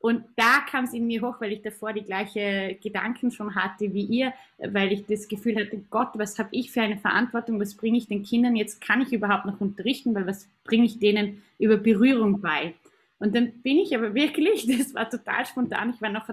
Und 0.01 0.23
da 0.37 0.61
kam 0.69 0.85
es 0.85 0.93
in 0.93 1.07
mir 1.07 1.21
hoch, 1.21 1.41
weil 1.41 1.51
ich 1.51 1.61
davor 1.61 1.91
die 1.91 2.03
gleiche 2.03 2.77
Gedanken 2.81 3.31
schon 3.31 3.55
hatte 3.55 3.93
wie 3.93 4.05
ihr, 4.05 4.33
weil 4.57 4.93
ich 4.93 5.05
das 5.05 5.27
Gefühl 5.27 5.57
hatte, 5.57 5.83
Gott, 5.89 6.11
was 6.13 6.39
habe 6.39 6.49
ich 6.51 6.71
für 6.71 6.81
eine 6.81 6.97
Verantwortung, 6.97 7.59
was 7.59 7.75
bringe 7.75 7.97
ich 7.97 8.07
den 8.07 8.23
Kindern 8.23 8.55
jetzt, 8.55 8.79
kann 8.79 9.01
ich 9.01 9.11
überhaupt 9.11 9.45
noch 9.45 9.59
unterrichten, 9.59 10.15
weil 10.15 10.25
was 10.25 10.47
bringe 10.63 10.85
ich 10.85 10.99
denen 10.99 11.41
über 11.57 11.75
Berührung 11.75 12.39
bei? 12.39 12.75
Und 13.19 13.35
dann 13.35 13.61
bin 13.61 13.77
ich 13.77 13.95
aber 13.95 14.15
wirklich, 14.15 14.65
das 14.77 14.93
war 14.93 15.09
total 15.09 15.45
spontan, 15.45 15.91
ich 15.91 16.01
war 16.01 16.09
noch 16.09 16.27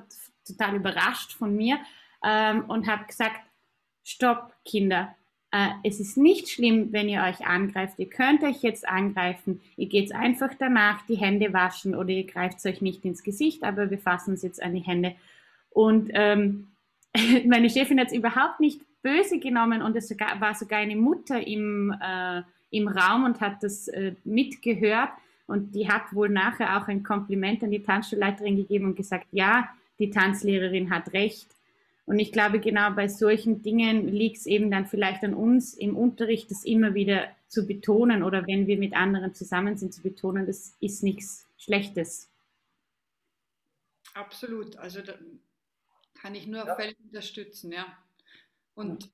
total 0.46 0.76
überrascht 0.76 1.32
von 1.32 1.54
mir 1.54 1.78
ähm, 2.24 2.64
und 2.68 2.86
habe 2.86 3.04
gesagt, 3.06 3.40
stopp, 4.04 4.54
Kinder, 4.64 5.14
äh, 5.50 5.68
es 5.84 6.00
ist 6.00 6.16
nicht 6.16 6.48
schlimm, 6.48 6.92
wenn 6.92 7.08
ihr 7.08 7.22
euch 7.22 7.46
angreift. 7.46 7.98
Ihr 7.98 8.08
könnt 8.08 8.42
euch 8.42 8.62
jetzt 8.62 8.88
angreifen. 8.88 9.60
Ihr 9.76 9.88
geht 9.88 10.12
einfach 10.12 10.54
danach 10.58 11.02
die 11.06 11.16
Hände 11.16 11.52
waschen 11.52 11.94
oder 11.94 12.10
ihr 12.10 12.26
greift 12.26 12.64
euch 12.66 12.80
nicht 12.80 13.04
ins 13.04 13.22
Gesicht, 13.22 13.64
aber 13.64 13.90
wir 13.90 13.98
fassen 13.98 14.34
es 14.34 14.42
jetzt 14.42 14.62
an 14.62 14.74
die 14.74 14.80
Hände. 14.80 15.14
Und 15.70 16.10
ähm, 16.14 16.68
meine 17.46 17.70
Chefin 17.70 18.00
hat 18.00 18.08
es 18.08 18.12
überhaupt 18.12 18.60
nicht 18.60 18.80
böse 19.02 19.38
genommen 19.38 19.82
und 19.82 19.96
es 19.96 20.10
war 20.10 20.54
sogar 20.54 20.80
eine 20.80 20.96
Mutter 20.96 21.46
im, 21.46 21.94
äh, 22.02 22.42
im 22.70 22.88
Raum 22.88 23.24
und 23.24 23.40
hat 23.40 23.62
das 23.62 23.88
äh, 23.88 24.14
mitgehört. 24.24 25.10
Und 25.46 25.74
die 25.74 25.88
hat 25.88 26.12
wohl 26.12 26.28
nachher 26.28 26.76
auch 26.76 26.88
ein 26.88 27.02
Kompliment 27.02 27.62
an 27.62 27.70
die 27.70 27.82
Tanzschulleiterin 27.82 28.56
gegeben 28.56 28.86
und 28.86 28.96
gesagt, 28.96 29.26
ja, 29.30 29.68
die 29.98 30.10
Tanzlehrerin 30.10 30.90
hat 30.90 31.12
recht. 31.12 31.46
Und 32.04 32.18
ich 32.18 32.32
glaube, 32.32 32.60
genau 32.60 32.92
bei 32.92 33.08
solchen 33.08 33.62
Dingen 33.62 34.08
liegt 34.08 34.38
es 34.38 34.46
eben 34.46 34.70
dann 34.70 34.86
vielleicht 34.86 35.24
an 35.24 35.34
uns 35.34 35.74
im 35.74 35.96
Unterricht, 35.96 36.50
das 36.50 36.64
immer 36.64 36.94
wieder 36.94 37.28
zu 37.48 37.66
betonen 37.66 38.22
oder 38.22 38.46
wenn 38.46 38.66
wir 38.66 38.78
mit 38.78 38.94
anderen 38.94 39.34
zusammen 39.34 39.76
sind, 39.76 39.92
zu 39.92 40.02
betonen, 40.02 40.46
das 40.46 40.76
ist 40.80 41.02
nichts 41.02 41.46
Schlechtes. 41.58 42.30
Absolut. 44.14 44.76
Also 44.76 45.02
da 45.02 45.14
kann 46.14 46.34
ich 46.34 46.46
nur 46.46 46.64
ja. 46.64 46.74
völlig 46.76 46.96
unterstützen, 47.00 47.72
ja. 47.72 47.86
Und 48.74 49.10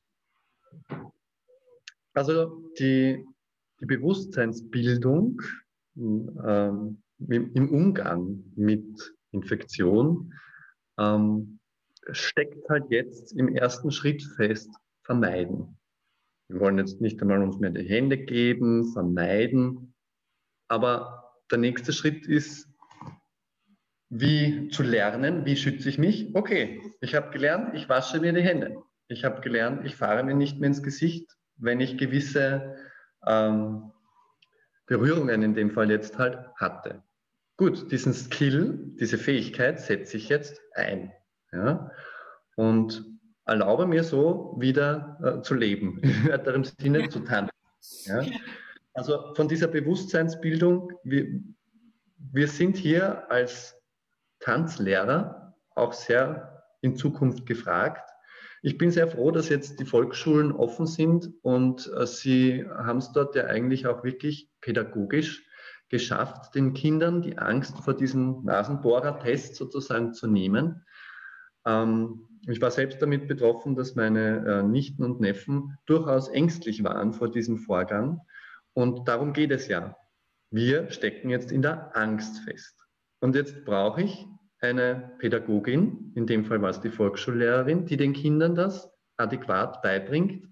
also 2.14 2.62
die, 2.78 3.26
die 3.80 3.86
Bewusstseinsbildung 3.86 5.40
ähm, 5.96 7.02
im 7.28 7.70
Umgang 7.70 8.44
mit 8.56 9.14
Infektion 9.30 10.32
ähm, 10.98 11.58
steckt 12.10 12.68
halt 12.68 12.90
jetzt 12.90 13.32
im 13.32 13.48
ersten 13.48 13.90
Schritt 13.90 14.22
fest, 14.36 14.70
vermeiden. 15.04 15.78
Wir 16.48 16.60
wollen 16.60 16.78
jetzt 16.78 17.00
nicht 17.00 17.20
einmal 17.22 17.42
uns 17.42 17.58
mehr 17.58 17.70
die 17.70 17.88
Hände 17.88 18.18
geben, 18.18 18.92
vermeiden. 18.92 19.94
Aber 20.68 21.32
der 21.50 21.58
nächste 21.58 21.92
Schritt 21.92 22.26
ist, 22.26 22.68
wie 24.10 24.68
zu 24.68 24.82
lernen, 24.82 25.46
wie 25.46 25.56
schütze 25.56 25.88
ich 25.88 25.98
mich? 25.98 26.34
Okay, 26.34 26.82
ich 27.00 27.14
habe 27.14 27.30
gelernt, 27.30 27.74
ich 27.74 27.88
wasche 27.88 28.20
mir 28.20 28.32
die 28.32 28.42
Hände. 28.42 28.82
Ich 29.08 29.24
habe 29.24 29.40
gelernt, 29.40 29.86
ich 29.86 29.96
fahre 29.96 30.22
mir 30.22 30.34
nicht 30.34 30.60
mehr 30.60 30.68
ins 30.68 30.82
Gesicht, 30.82 31.30
wenn 31.56 31.80
ich 31.80 31.96
gewisse 31.96 32.76
ähm, 33.26 33.91
Berührungen 34.86 35.42
in 35.42 35.54
dem 35.54 35.70
Fall 35.70 35.90
jetzt 35.90 36.18
halt 36.18 36.38
hatte. 36.56 37.02
Gut, 37.56 37.92
diesen 37.92 38.12
Skill, 38.12 38.78
diese 38.98 39.18
Fähigkeit 39.18 39.80
setze 39.80 40.16
ich 40.16 40.28
jetzt 40.28 40.60
ein. 40.74 41.12
Ja? 41.52 41.90
Und 42.56 43.04
erlaube 43.44 43.86
mir 43.86 44.04
so 44.04 44.56
wieder 44.58 45.18
äh, 45.22 45.42
zu 45.42 45.54
leben, 45.54 45.98
im 46.02 46.28
weiteren 46.28 46.64
Sinne 46.64 47.08
zu 47.08 47.20
tanzen. 47.20 47.52
Ja? 48.04 48.24
Also 48.94 49.34
von 49.34 49.48
dieser 49.48 49.68
Bewusstseinsbildung, 49.68 50.92
wir, 51.04 51.40
wir 52.32 52.48
sind 52.48 52.76
hier 52.76 53.30
als 53.30 53.76
Tanzlehrer 54.40 55.54
auch 55.74 55.92
sehr 55.92 56.64
in 56.80 56.96
Zukunft 56.96 57.46
gefragt. 57.46 58.11
Ich 58.62 58.78
bin 58.78 58.90
sehr 58.90 59.08
froh, 59.08 59.30
dass 59.30 59.48
jetzt 59.48 59.80
die 59.80 59.84
Volksschulen 59.84 60.52
offen 60.52 60.86
sind 60.86 61.30
und 61.42 61.90
äh, 61.96 62.06
sie 62.06 62.64
haben 62.68 62.98
es 62.98 63.12
dort 63.12 63.34
ja 63.34 63.46
eigentlich 63.46 63.86
auch 63.86 64.04
wirklich 64.04 64.48
pädagogisch 64.60 65.44
geschafft, 65.88 66.54
den 66.54 66.72
Kindern 66.72 67.22
die 67.22 67.36
Angst 67.36 67.78
vor 67.78 67.94
diesem 67.94 68.44
Nasenbohrer-Test 68.44 69.56
sozusagen 69.56 70.14
zu 70.14 70.26
nehmen 70.26 70.84
ähm, 71.66 72.28
ich 72.48 72.60
war 72.60 72.70
selbst 72.70 73.00
damit 73.00 73.28
betroffen, 73.28 73.76
dass 73.76 73.94
meine 73.94 74.44
äh, 74.46 74.62
Nichten 74.62 75.04
und 75.04 75.20
Neffen 75.20 75.78
durchaus 75.86 76.28
ängstlich 76.28 76.82
waren 76.82 77.12
vor 77.12 77.30
diesem 77.30 77.58
Vorgang. 77.58 78.20
Und 78.74 79.06
darum 79.06 79.32
geht 79.32 79.52
es 79.52 79.68
ja. 79.68 79.96
Wir 80.50 80.90
stecken 80.90 81.30
jetzt 81.30 81.52
in 81.52 81.62
der 81.62 81.96
Angst 81.96 82.40
fest. 82.40 82.76
Und 83.20 83.36
jetzt 83.36 83.64
brauche 83.64 84.02
ich 84.02 84.26
eine 84.62 85.12
Pädagogin, 85.18 86.12
in 86.14 86.26
dem 86.26 86.44
Fall 86.44 86.62
war 86.62 86.70
es 86.70 86.80
die 86.80 86.90
Volksschullehrerin, 86.90 87.84
die 87.84 87.96
den 87.96 88.12
Kindern 88.12 88.54
das 88.54 88.90
adäquat 89.16 89.82
beibringt. 89.82 90.48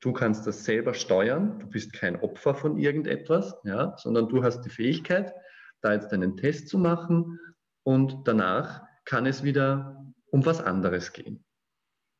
Du 0.00 0.12
kannst 0.12 0.46
das 0.46 0.64
selber 0.64 0.92
steuern, 0.92 1.58
du 1.58 1.68
bist 1.68 1.92
kein 1.92 2.20
Opfer 2.20 2.54
von 2.54 2.76
irgendetwas, 2.76 3.56
ja, 3.64 3.96
sondern 3.96 4.28
du 4.28 4.42
hast 4.42 4.62
die 4.62 4.70
Fähigkeit, 4.70 5.32
da 5.80 5.94
jetzt 5.94 6.12
einen 6.12 6.36
Test 6.36 6.68
zu 6.68 6.78
machen 6.78 7.38
und 7.84 8.26
danach 8.26 8.82
kann 9.04 9.26
es 9.26 9.42
wieder 9.42 10.04
um 10.30 10.44
was 10.44 10.60
anderes 10.60 11.12
gehen. 11.12 11.44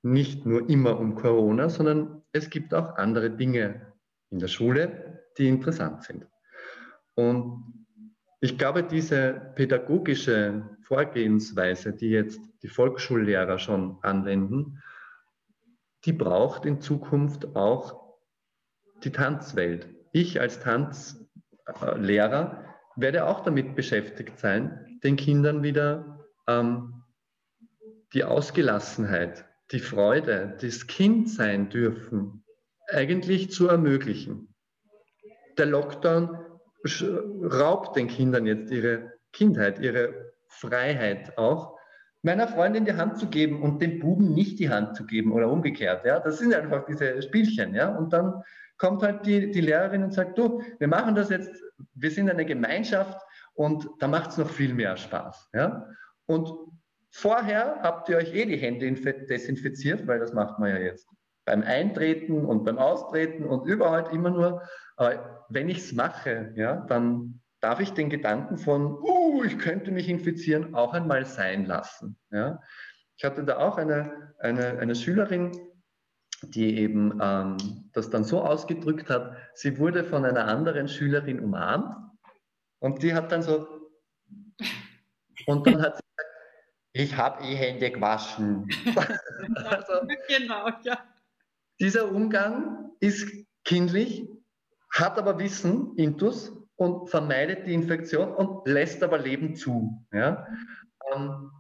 Nicht 0.02 0.46
nur 0.46 0.68
immer 0.70 0.98
um 0.98 1.16
Corona, 1.16 1.68
sondern 1.68 2.22
es 2.32 2.48
gibt 2.48 2.72
auch 2.72 2.96
andere 2.96 3.30
Dinge 3.30 3.92
in 4.30 4.38
der 4.38 4.48
Schule, 4.48 5.24
die 5.36 5.48
interessant 5.48 6.04
sind. 6.04 6.26
Und 7.14 7.86
ich 8.40 8.56
glaube, 8.56 8.84
diese 8.84 9.52
pädagogische 9.54 10.75
Vorgehensweise, 10.86 11.92
die 11.92 12.10
jetzt 12.10 12.40
die 12.62 12.68
Volksschullehrer 12.68 13.58
schon 13.58 13.98
anwenden, 14.02 14.80
die 16.04 16.12
braucht 16.12 16.64
in 16.64 16.80
Zukunft 16.80 17.56
auch 17.56 18.20
die 19.02 19.10
Tanzwelt. 19.10 19.88
Ich 20.12 20.40
als 20.40 20.60
Tanzlehrer 20.60 22.64
werde 22.94 23.26
auch 23.26 23.40
damit 23.40 23.74
beschäftigt 23.74 24.38
sein, 24.38 25.00
den 25.02 25.16
Kindern 25.16 25.64
wieder 25.64 26.24
ähm, 26.46 27.02
die 28.14 28.22
Ausgelassenheit, 28.22 29.44
die 29.72 29.80
Freude, 29.80 30.56
das 30.60 30.86
Kindsein 30.86 31.68
dürfen 31.68 32.44
eigentlich 32.88 33.50
zu 33.50 33.66
ermöglichen. 33.66 34.54
Der 35.58 35.66
Lockdown 35.66 36.38
raubt 37.42 37.96
den 37.96 38.06
Kindern 38.06 38.46
jetzt 38.46 38.70
ihre 38.70 39.14
Kindheit, 39.32 39.80
ihre 39.80 40.35
Freiheit 40.58 41.36
auch, 41.38 41.76
meiner 42.22 42.48
Freundin 42.48 42.84
die 42.84 42.94
Hand 42.94 43.18
zu 43.18 43.28
geben 43.28 43.62
und 43.62 43.80
dem 43.80 44.00
Buben 44.00 44.34
nicht 44.34 44.58
die 44.58 44.68
Hand 44.68 44.96
zu 44.96 45.06
geben 45.06 45.32
oder 45.32 45.50
umgekehrt. 45.50 46.04
Ja? 46.04 46.18
Das 46.18 46.38
sind 46.38 46.54
einfach 46.54 46.84
diese 46.86 47.22
Spielchen. 47.22 47.74
Ja? 47.74 47.94
Und 47.96 48.12
dann 48.12 48.42
kommt 48.78 49.02
halt 49.02 49.24
die, 49.26 49.50
die 49.50 49.60
Lehrerin 49.60 50.02
und 50.02 50.12
sagt, 50.12 50.36
du, 50.36 50.62
wir 50.78 50.88
machen 50.88 51.14
das 51.14 51.30
jetzt, 51.30 51.50
wir 51.94 52.10
sind 52.10 52.28
eine 52.28 52.44
Gemeinschaft 52.44 53.20
und 53.54 53.88
da 54.00 54.08
macht 54.08 54.30
es 54.30 54.38
noch 54.38 54.50
viel 54.50 54.74
mehr 54.74 54.96
Spaß. 54.96 55.50
Ja? 55.54 55.86
Und 56.26 56.52
vorher 57.10 57.78
habt 57.82 58.08
ihr 58.08 58.16
euch 58.16 58.34
eh 58.34 58.44
die 58.44 58.56
Hände 58.56 58.90
desinfiziert, 58.92 60.06
weil 60.06 60.18
das 60.18 60.32
macht 60.32 60.58
man 60.58 60.70
ja 60.70 60.78
jetzt 60.78 61.08
beim 61.46 61.62
Eintreten 61.62 62.44
und 62.44 62.64
beim 62.64 62.76
Austreten 62.76 63.44
und 63.44 63.66
überall 63.66 64.12
immer 64.12 64.30
nur. 64.30 64.62
Aber 64.96 65.46
wenn 65.48 65.68
ich 65.68 65.78
es 65.78 65.92
mache, 65.92 66.52
ja, 66.56 66.84
dann 66.88 67.40
darf 67.66 67.80
ich 67.80 67.90
den 67.94 68.10
Gedanken 68.10 68.58
von, 68.58 68.96
uh, 69.02 69.42
ich 69.42 69.58
könnte 69.58 69.90
mich 69.90 70.08
infizieren, 70.08 70.76
auch 70.76 70.92
einmal 70.92 71.24
sein 71.24 71.64
lassen. 71.64 72.16
Ja. 72.30 72.62
Ich 73.16 73.24
hatte 73.24 73.42
da 73.42 73.56
auch 73.56 73.76
eine, 73.76 74.34
eine, 74.38 74.78
eine 74.78 74.94
Schülerin, 74.94 75.50
die 76.42 76.78
eben 76.78 77.18
ähm, 77.20 77.56
das 77.92 78.08
dann 78.08 78.22
so 78.22 78.40
ausgedrückt 78.40 79.10
hat, 79.10 79.36
sie 79.54 79.78
wurde 79.80 80.04
von 80.04 80.24
einer 80.24 80.44
anderen 80.44 80.86
Schülerin 80.86 81.40
umarmt 81.40 81.92
und 82.78 83.02
die 83.02 83.14
hat 83.14 83.32
dann 83.32 83.42
so, 83.42 83.66
und 85.46 85.66
dann 85.66 85.82
hat 85.82 85.96
sie 85.96 86.02
ich 86.92 87.16
habe 87.16 87.42
eh 87.42 87.56
Hände 87.56 87.90
gewaschen. 87.90 88.68
also, 89.56 89.92
genau, 90.28 90.68
ja. 90.84 90.98
Dieser 91.80 92.12
Umgang 92.12 92.92
ist 93.00 93.28
kindlich, 93.64 94.28
hat 94.94 95.18
aber 95.18 95.38
Wissen, 95.40 95.94
Intus, 95.96 96.55
und 96.76 97.08
vermeidet 97.08 97.66
die 97.66 97.74
Infektion 97.74 98.32
und 98.32 98.66
lässt 98.68 99.02
aber 99.02 99.18
Leben 99.18 99.56
zu. 99.56 100.06
Ja? 100.12 100.46
Ähm, 101.12 101.50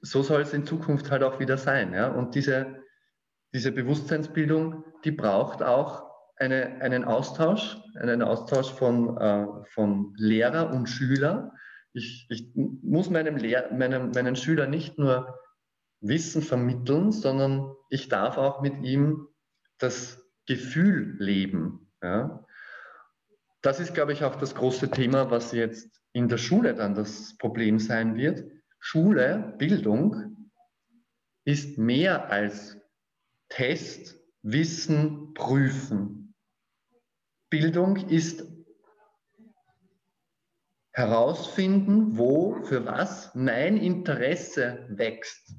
so 0.00 0.22
soll 0.22 0.42
es 0.42 0.52
in 0.52 0.66
Zukunft 0.66 1.10
halt 1.10 1.22
auch 1.22 1.40
wieder 1.40 1.58
sein. 1.58 1.92
Ja? 1.92 2.08
Und 2.08 2.34
diese, 2.34 2.82
diese 3.52 3.72
Bewusstseinsbildung, 3.72 4.84
die 5.04 5.10
braucht 5.10 5.62
auch 5.62 6.04
eine, 6.36 6.80
einen 6.80 7.04
Austausch, 7.04 7.78
einen 7.96 8.22
Austausch 8.22 8.72
von, 8.72 9.16
äh, 9.18 9.46
von 9.72 10.14
Lehrer 10.16 10.70
und 10.72 10.88
Schüler. 10.88 11.52
Ich, 11.92 12.26
ich 12.28 12.50
muss 12.54 13.10
meinem, 13.10 13.36
Lehr 13.36 13.72
meinem 13.72 14.10
meinen 14.10 14.36
Schüler 14.36 14.66
nicht 14.66 14.98
nur 14.98 15.38
Wissen 16.00 16.42
vermitteln, 16.42 17.12
sondern 17.12 17.72
ich 17.88 18.08
darf 18.08 18.36
auch 18.36 18.60
mit 18.62 18.82
ihm 18.82 19.28
das 19.78 20.22
Gefühl 20.46 21.16
leben. 21.18 21.90
Ja? 22.02 22.43
Das 23.64 23.80
ist, 23.80 23.94
glaube 23.94 24.12
ich, 24.12 24.24
auch 24.24 24.36
das 24.36 24.54
große 24.54 24.90
Thema, 24.90 25.30
was 25.30 25.52
jetzt 25.52 26.02
in 26.12 26.28
der 26.28 26.36
Schule 26.36 26.74
dann 26.74 26.94
das 26.94 27.34
Problem 27.38 27.78
sein 27.78 28.14
wird. 28.14 28.44
Schule, 28.78 29.54
Bildung 29.56 30.50
ist 31.46 31.78
mehr 31.78 32.30
als 32.30 32.76
Test, 33.48 34.20
Wissen, 34.42 35.32
Prüfen. 35.32 36.34
Bildung 37.48 37.96
ist 37.96 38.46
herausfinden, 40.92 42.18
wo, 42.18 42.62
für 42.64 42.84
was 42.84 43.34
mein 43.34 43.78
Interesse 43.78 44.84
wächst. 44.90 45.54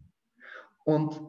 Und 0.84 1.20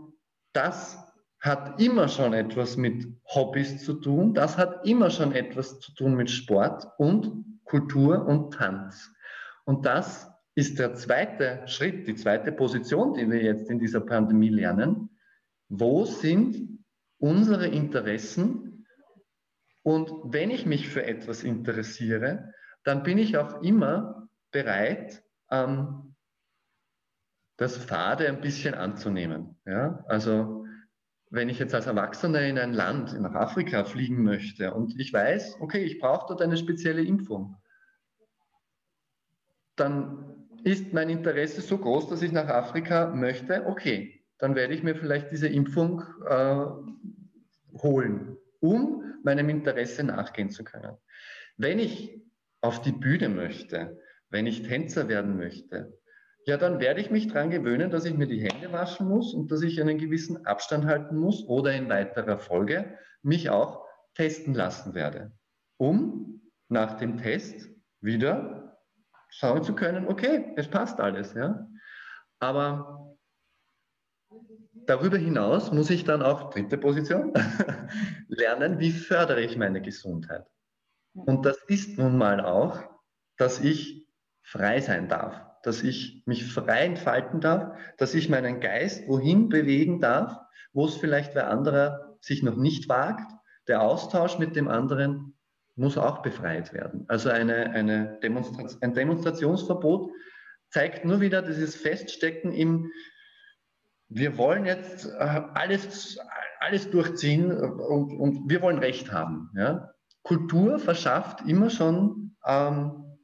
das 0.52 1.05
hat 1.46 1.80
immer 1.80 2.08
schon 2.08 2.34
etwas 2.34 2.76
mit 2.76 3.06
Hobbys 3.24 3.84
zu 3.84 3.94
tun, 3.94 4.34
das 4.34 4.58
hat 4.58 4.84
immer 4.84 5.10
schon 5.10 5.32
etwas 5.32 5.78
zu 5.80 5.94
tun 5.94 6.14
mit 6.14 6.30
Sport 6.30 6.86
und 6.98 7.62
Kultur 7.64 8.26
und 8.26 8.52
Tanz. 8.52 9.12
Und 9.64 9.86
das 9.86 10.30
ist 10.54 10.78
der 10.78 10.94
zweite 10.94 11.62
Schritt, 11.66 12.06
die 12.06 12.14
zweite 12.14 12.52
Position, 12.52 13.14
die 13.14 13.30
wir 13.30 13.42
jetzt 13.42 13.70
in 13.70 13.78
dieser 13.78 14.00
Pandemie 14.00 14.48
lernen. 14.48 15.10
Wo 15.68 16.04
sind 16.04 16.84
unsere 17.18 17.66
Interessen? 17.68 18.86
Und 19.82 20.10
wenn 20.24 20.50
ich 20.50 20.66
mich 20.66 20.88
für 20.88 21.04
etwas 21.04 21.44
interessiere, 21.44 22.52
dann 22.84 23.02
bin 23.02 23.18
ich 23.18 23.36
auch 23.36 23.62
immer 23.62 24.28
bereit, 24.50 25.22
ähm, 25.50 26.14
das 27.56 27.76
Fade 27.76 28.28
ein 28.28 28.40
bisschen 28.40 28.74
anzunehmen. 28.74 29.56
Ja? 29.64 30.04
Also 30.08 30.65
wenn 31.36 31.50
ich 31.50 31.58
jetzt 31.58 31.74
als 31.74 31.86
Erwachsener 31.86 32.40
in 32.40 32.58
ein 32.58 32.72
Land, 32.72 33.20
nach 33.20 33.34
Afrika 33.34 33.84
fliegen 33.84 34.24
möchte 34.24 34.72
und 34.72 34.98
ich 34.98 35.12
weiß, 35.12 35.58
okay, 35.60 35.84
ich 35.84 35.98
brauche 35.98 36.26
dort 36.28 36.40
eine 36.40 36.56
spezielle 36.56 37.04
Impfung, 37.04 37.56
dann 39.76 40.48
ist 40.64 40.94
mein 40.94 41.10
Interesse 41.10 41.60
so 41.60 41.76
groß, 41.76 42.08
dass 42.08 42.22
ich 42.22 42.32
nach 42.32 42.48
Afrika 42.48 43.08
möchte, 43.08 43.66
okay, 43.66 44.24
dann 44.38 44.54
werde 44.54 44.72
ich 44.72 44.82
mir 44.82 44.96
vielleicht 44.96 45.30
diese 45.30 45.48
Impfung 45.48 46.02
äh, 46.26 46.64
holen, 47.82 48.38
um 48.60 49.04
meinem 49.22 49.50
Interesse 49.50 50.04
nachgehen 50.04 50.50
zu 50.50 50.64
können. 50.64 50.96
Wenn 51.58 51.78
ich 51.78 52.18
auf 52.62 52.80
die 52.80 52.92
Bühne 52.92 53.28
möchte, 53.28 54.00
wenn 54.30 54.46
ich 54.46 54.62
Tänzer 54.62 55.08
werden 55.08 55.36
möchte, 55.36 55.98
ja, 56.46 56.56
dann 56.56 56.78
werde 56.78 57.00
ich 57.00 57.10
mich 57.10 57.26
daran 57.26 57.50
gewöhnen, 57.50 57.90
dass 57.90 58.04
ich 58.04 58.14
mir 58.14 58.28
die 58.28 58.40
Hände 58.40 58.72
waschen 58.72 59.08
muss 59.08 59.34
und 59.34 59.50
dass 59.50 59.62
ich 59.62 59.80
einen 59.80 59.98
gewissen 59.98 60.46
Abstand 60.46 60.86
halten 60.86 61.16
muss 61.16 61.44
oder 61.48 61.72
in 61.72 61.88
weiterer 61.88 62.38
Folge 62.38 62.96
mich 63.22 63.50
auch 63.50 63.84
testen 64.14 64.54
lassen 64.54 64.94
werde, 64.94 65.32
um 65.76 66.40
nach 66.68 66.98
dem 66.98 67.18
Test 67.18 67.68
wieder 68.00 68.78
schauen 69.28 69.64
zu 69.64 69.74
können, 69.74 70.06
okay, 70.06 70.52
es 70.56 70.68
passt 70.68 71.00
alles. 71.00 71.34
Ja? 71.34 71.68
Aber 72.38 73.16
darüber 74.72 75.18
hinaus 75.18 75.72
muss 75.72 75.90
ich 75.90 76.04
dann 76.04 76.22
auch, 76.22 76.50
dritte 76.50 76.78
Position, 76.78 77.34
lernen, 78.28 78.78
wie 78.78 78.92
fördere 78.92 79.42
ich 79.42 79.56
meine 79.56 79.82
Gesundheit. 79.82 80.46
Und 81.12 81.44
das 81.44 81.58
ist 81.64 81.98
nun 81.98 82.16
mal 82.16 82.40
auch, 82.40 82.84
dass 83.36 83.58
ich 83.58 84.06
frei 84.44 84.80
sein 84.80 85.08
darf 85.08 85.45
dass 85.66 85.82
ich 85.82 86.22
mich 86.26 86.44
frei 86.44 86.84
entfalten 86.84 87.40
darf, 87.40 87.76
dass 87.98 88.14
ich 88.14 88.28
meinen 88.28 88.60
Geist 88.60 89.08
wohin 89.08 89.48
bewegen 89.48 90.00
darf, 90.00 90.38
wo 90.72 90.86
es 90.86 90.94
vielleicht 90.94 91.34
wer 91.34 91.50
anderer 91.50 92.16
sich 92.20 92.44
noch 92.44 92.54
nicht 92.54 92.88
wagt. 92.88 93.32
Der 93.66 93.82
Austausch 93.82 94.38
mit 94.38 94.54
dem 94.54 94.68
anderen 94.68 95.34
muss 95.74 95.98
auch 95.98 96.22
befreit 96.22 96.72
werden. 96.72 97.04
Also 97.08 97.30
eine, 97.30 97.70
eine 97.70 98.20
Demonstra 98.22 98.68
ein 98.80 98.94
Demonstrationsverbot 98.94 100.12
zeigt 100.70 101.04
nur 101.04 101.20
wieder 101.20 101.42
dieses 101.42 101.74
Feststecken 101.74 102.52
im, 102.52 102.92
wir 104.08 104.38
wollen 104.38 104.66
jetzt 104.66 105.06
äh, 105.06 105.42
alles, 105.54 106.16
alles 106.60 106.90
durchziehen 106.92 107.50
und, 107.50 108.16
und 108.16 108.48
wir 108.48 108.62
wollen 108.62 108.78
Recht 108.78 109.10
haben. 109.10 109.50
Ja? 109.56 109.90
Kultur 110.22 110.78
verschafft 110.78 111.40
immer 111.48 111.70
schon 111.70 112.36
ähm, 112.46 113.18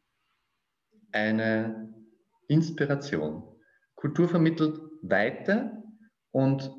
eine 1.12 1.81
Inspiration. 2.52 3.42
Kultur 3.94 4.28
vermittelt 4.28 4.78
Weite 5.02 5.82
und 6.30 6.70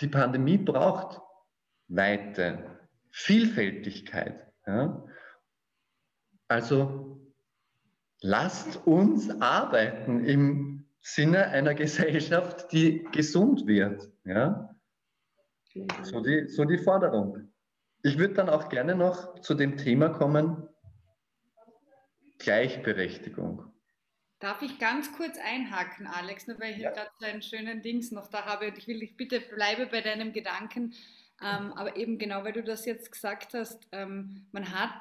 die 0.00 0.08
Pandemie 0.08 0.58
braucht 0.58 1.20
Weite, 1.88 2.78
Vielfältigkeit. 3.10 4.52
Ja? 4.66 5.04
Also 6.48 7.32
lasst 8.20 8.86
uns 8.86 9.30
arbeiten 9.40 10.24
im 10.24 10.86
Sinne 11.00 11.48
einer 11.48 11.74
Gesellschaft, 11.74 12.72
die 12.72 13.04
gesund 13.12 13.66
wird. 13.66 14.10
Ja? 14.24 14.74
So, 16.02 16.20
die, 16.20 16.48
so 16.48 16.64
die 16.64 16.78
Forderung. 16.78 17.52
Ich 18.02 18.18
würde 18.18 18.34
dann 18.34 18.48
auch 18.48 18.68
gerne 18.68 18.94
noch 18.94 19.40
zu 19.40 19.54
dem 19.54 19.76
Thema 19.76 20.08
kommen, 20.08 20.68
Gleichberechtigung. 22.38 23.73
Darf 24.44 24.60
ich 24.60 24.78
ganz 24.78 25.10
kurz 25.16 25.38
einhaken, 25.38 26.06
Alex, 26.06 26.46
nur 26.46 26.60
weil 26.60 26.72
ich 26.72 26.80
ja. 26.80 26.90
gerade 26.90 27.10
so 27.18 27.24
einen 27.24 27.40
schönen 27.40 27.80
Dings 27.80 28.10
noch 28.10 28.28
da 28.28 28.44
habe 28.44 28.68
und 28.68 28.76
ich 28.76 28.86
will 28.86 29.00
dich 29.00 29.16
bitte 29.16 29.40
bleibe 29.40 29.86
bei 29.86 30.02
deinem 30.02 30.34
Gedanken, 30.34 30.92
ähm, 31.42 31.72
aber 31.72 31.96
eben 31.96 32.18
genau, 32.18 32.44
weil 32.44 32.52
du 32.52 32.62
das 32.62 32.84
jetzt 32.84 33.10
gesagt 33.10 33.54
hast, 33.54 33.88
ähm, 33.92 34.44
man 34.52 34.70
hat 34.78 35.00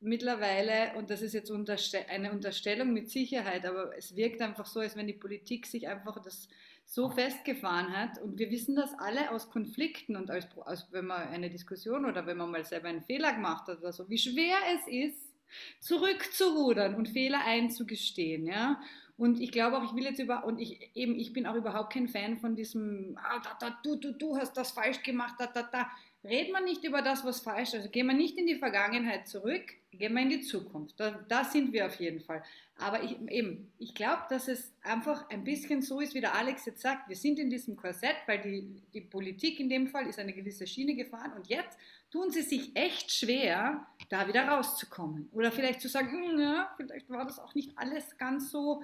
mittlerweile, 0.00 0.92
und 0.98 1.08
das 1.08 1.22
ist 1.22 1.32
jetzt 1.32 1.48
unterste 1.48 2.06
eine 2.10 2.30
Unterstellung 2.30 2.92
mit 2.92 3.08
Sicherheit, 3.08 3.64
aber 3.64 3.96
es 3.96 4.16
wirkt 4.16 4.42
einfach 4.42 4.66
so, 4.66 4.80
als 4.80 4.96
wenn 4.96 5.06
die 5.06 5.14
Politik 5.14 5.66
sich 5.66 5.88
einfach 5.88 6.20
das 6.22 6.46
so 6.84 7.08
festgefahren 7.08 7.96
hat. 7.96 8.20
Und 8.20 8.38
wir 8.38 8.50
wissen 8.50 8.76
das 8.76 8.92
alle 8.98 9.30
aus 9.30 9.48
Konflikten 9.48 10.14
und 10.14 10.30
als, 10.30 10.46
als 10.66 10.92
wenn 10.92 11.06
man 11.06 11.26
eine 11.28 11.48
Diskussion 11.48 12.04
oder 12.04 12.26
wenn 12.26 12.36
man 12.36 12.50
mal 12.50 12.66
selber 12.66 12.88
einen 12.88 13.00
Fehler 13.00 13.32
gemacht 13.32 13.66
hat 13.68 13.78
oder 13.78 13.94
so, 13.94 14.10
wie 14.10 14.18
schwer 14.18 14.58
es 14.74 14.86
ist, 14.88 15.31
zurückzurudern 15.80 16.94
und 16.94 17.08
Fehler 17.08 17.44
einzugestehen, 17.44 18.46
ja. 18.46 18.80
Und 19.18 19.40
ich 19.40 19.52
glaube 19.52 19.76
auch, 19.78 19.84
ich 19.84 19.94
will 19.94 20.04
jetzt 20.04 20.18
über, 20.18 20.44
und 20.44 20.58
ich 20.58 20.90
eben, 20.94 21.14
ich 21.14 21.32
bin 21.32 21.46
auch 21.46 21.54
überhaupt 21.54 21.92
kein 21.92 22.08
Fan 22.08 22.38
von 22.38 22.56
diesem, 22.56 23.16
ah, 23.22 23.40
da, 23.40 23.56
da, 23.60 23.78
du, 23.84 23.96
du, 23.96 24.12
du 24.12 24.36
hast 24.36 24.56
das 24.56 24.72
falsch 24.72 25.02
gemacht, 25.02 25.34
da, 25.38 25.46
da, 25.46 25.62
da. 25.62 25.90
Reden 26.24 26.52
wir 26.52 26.60
nicht 26.60 26.84
über 26.84 27.02
das, 27.02 27.24
was 27.24 27.40
falsch 27.40 27.70
ist. 27.70 27.74
Also 27.74 27.88
gehen 27.88 28.06
wir 28.06 28.14
nicht 28.14 28.38
in 28.38 28.46
die 28.46 28.54
Vergangenheit 28.54 29.26
zurück, 29.26 29.62
gehen 29.90 30.14
wir 30.14 30.22
in 30.22 30.30
die 30.30 30.40
Zukunft. 30.40 30.98
Da, 30.98 31.24
da 31.28 31.44
sind 31.44 31.72
wir 31.72 31.86
auf 31.86 31.96
jeden 31.96 32.20
Fall. 32.20 32.42
Aber 32.78 33.02
ich, 33.02 33.16
eben, 33.28 33.72
ich 33.78 33.94
glaube, 33.94 34.22
dass 34.28 34.48
es 34.48 34.72
einfach 34.82 35.28
ein 35.30 35.44
bisschen 35.44 35.82
so 35.82 36.00
ist, 36.00 36.14
wie 36.14 36.20
der 36.20 36.34
Alex 36.34 36.64
jetzt 36.64 36.80
sagt, 36.80 37.08
wir 37.08 37.16
sind 37.16 37.38
in 37.38 37.50
diesem 37.50 37.76
Korsett, 37.76 38.16
weil 38.26 38.40
die, 38.40 38.82
die 38.92 39.00
Politik 39.02 39.58
in 39.60 39.68
dem 39.68 39.88
Fall 39.88 40.06
ist 40.06 40.18
eine 40.18 40.32
gewisse 40.32 40.66
Schiene 40.66 40.94
gefahren 40.94 41.32
und 41.32 41.48
jetzt 41.48 41.76
tun 42.12 42.30
sie 42.30 42.42
sich 42.42 42.76
echt 42.76 43.10
schwer, 43.10 43.86
da 44.10 44.28
wieder 44.28 44.46
rauszukommen. 44.46 45.30
Oder 45.32 45.50
vielleicht 45.50 45.80
zu 45.80 45.88
sagen, 45.88 46.12
hm, 46.12 46.38
ja, 46.38 46.72
vielleicht 46.76 47.08
war 47.08 47.24
das 47.24 47.38
auch 47.38 47.54
nicht 47.54 47.76
alles 47.76 48.16
ganz 48.18 48.50
so, 48.50 48.82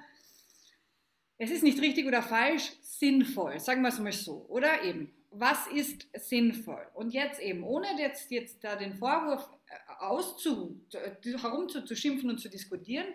es 1.37 1.51
ist 1.51 1.63
nicht 1.63 1.81
richtig 1.81 2.07
oder 2.07 2.23
falsch, 2.23 2.73
sinnvoll, 2.81 3.61
sagen 3.61 3.83
wir 3.83 3.91
es 3.91 4.01
mal 4.01 4.13
so. 4.13 4.47
Oder 4.49 4.83
eben, 4.83 5.13
was 5.31 5.69
ist 5.69 6.09
sinnvoll? 6.15 6.85
Und 6.95 7.13
jetzt 7.13 7.41
eben, 7.41 7.63
ohne 7.63 7.87
jetzt, 8.01 8.31
jetzt 8.31 8.65
da 8.65 8.75
den 8.75 8.95
Vorwurf 8.95 9.49
äh, 9.69 9.75
auszu, 10.01 10.81
herumzuschimpfen 11.23 12.31
und 12.31 12.39
zu 12.39 12.49
diskutieren, 12.49 13.07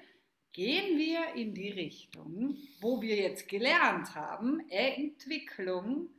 gehen 0.54 0.98
wir 0.98 1.34
in 1.34 1.54
die 1.56 1.72
Richtung, 1.72 2.58
wo 2.80 3.02
wir 3.02 3.16
jetzt 3.16 3.50
gelernt 3.50 4.14
haben, 4.14 4.62
Entwicklung, 4.70 6.10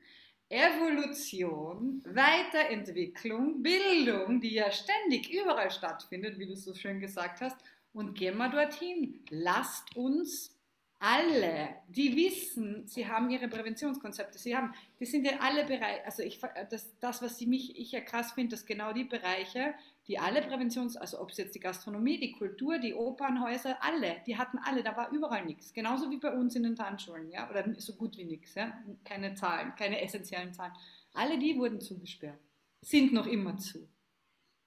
Evolution, 0.49 2.03
Weiterentwicklung, 2.05 3.63
Bildung, 3.63 4.41
die 4.41 4.55
ja 4.55 4.71
ständig 4.71 5.31
überall 5.33 5.71
stattfindet, 5.71 6.39
wie 6.39 6.47
du 6.47 6.55
so 6.55 6.75
schön 6.75 7.01
gesagt 7.01 7.41
hast, 7.41 7.57
und 7.93 8.15
gehen 8.15 8.37
wir 8.37 8.49
dorthin. 8.49 9.21
Lasst 9.31 9.97
uns 9.97 10.55
alle, 10.99 11.77
die 11.89 12.17
wissen, 12.17 12.87
sie 12.87 13.07
haben 13.07 13.29
ihre 13.31 13.49
Präventionskonzepte, 13.49 14.39
sie 14.39 14.57
haben, 14.57 14.75
die 14.99 15.05
sind 15.05 15.27
ja 15.27 15.39
alle 15.41 15.65
Bereiche, 15.65 16.05
also 16.05 16.23
ich, 16.23 16.41
das, 16.71 16.99
das, 16.99 17.21
was 17.21 17.39
sie 17.39 17.47
mich, 17.47 17.79
ich 17.79 17.93
ja 17.93 18.01
krass 18.01 18.33
finde, 18.33 18.57
dass 18.57 18.65
genau 18.65 18.93
die 18.93 19.05
Bereiche, 19.05 19.75
die 20.07 20.19
alle 20.19 20.43
Präventions, 20.43 20.97
also 20.97 21.21
ob 21.21 21.31
es 21.31 21.39
jetzt 21.39 21.55
die 21.55 21.61
Gastronomie, 21.61 22.19
die 22.19 22.33
Kultur, 22.33 22.79
die 22.79 22.95
Opernhäuser, 22.95 23.83
alle, 23.83 24.17
die 24.27 24.37
hatten 24.37 24.59
alle, 24.59 24.83
da 24.83 24.97
war 24.97 25.11
überall 25.11 25.45
nichts, 25.45 25.73
genauso 25.73 26.11
wie 26.11 26.19
bei 26.19 26.33
uns 26.33 26.55
in 26.57 26.63
den 26.63 26.77
Tanzschulen, 26.77 27.31
ja, 27.31 27.49
oder 27.49 27.65
so 27.79 27.95
gut 27.95 28.17
wie 28.19 28.25
nichts, 28.25 28.55
ja, 28.55 28.73
keine 29.05 29.35
Zahlen, 29.35 29.75
keine 29.77 30.01
essentiellen 30.03 30.53
Zahlen. 30.53 30.73
Alle 31.15 31.39
die 31.39 31.57
wurden 31.57 31.81
zugesperrt, 31.81 32.41
sind 32.83 33.13
noch 33.13 33.27
immer 33.27 33.57
zu. 33.57 33.89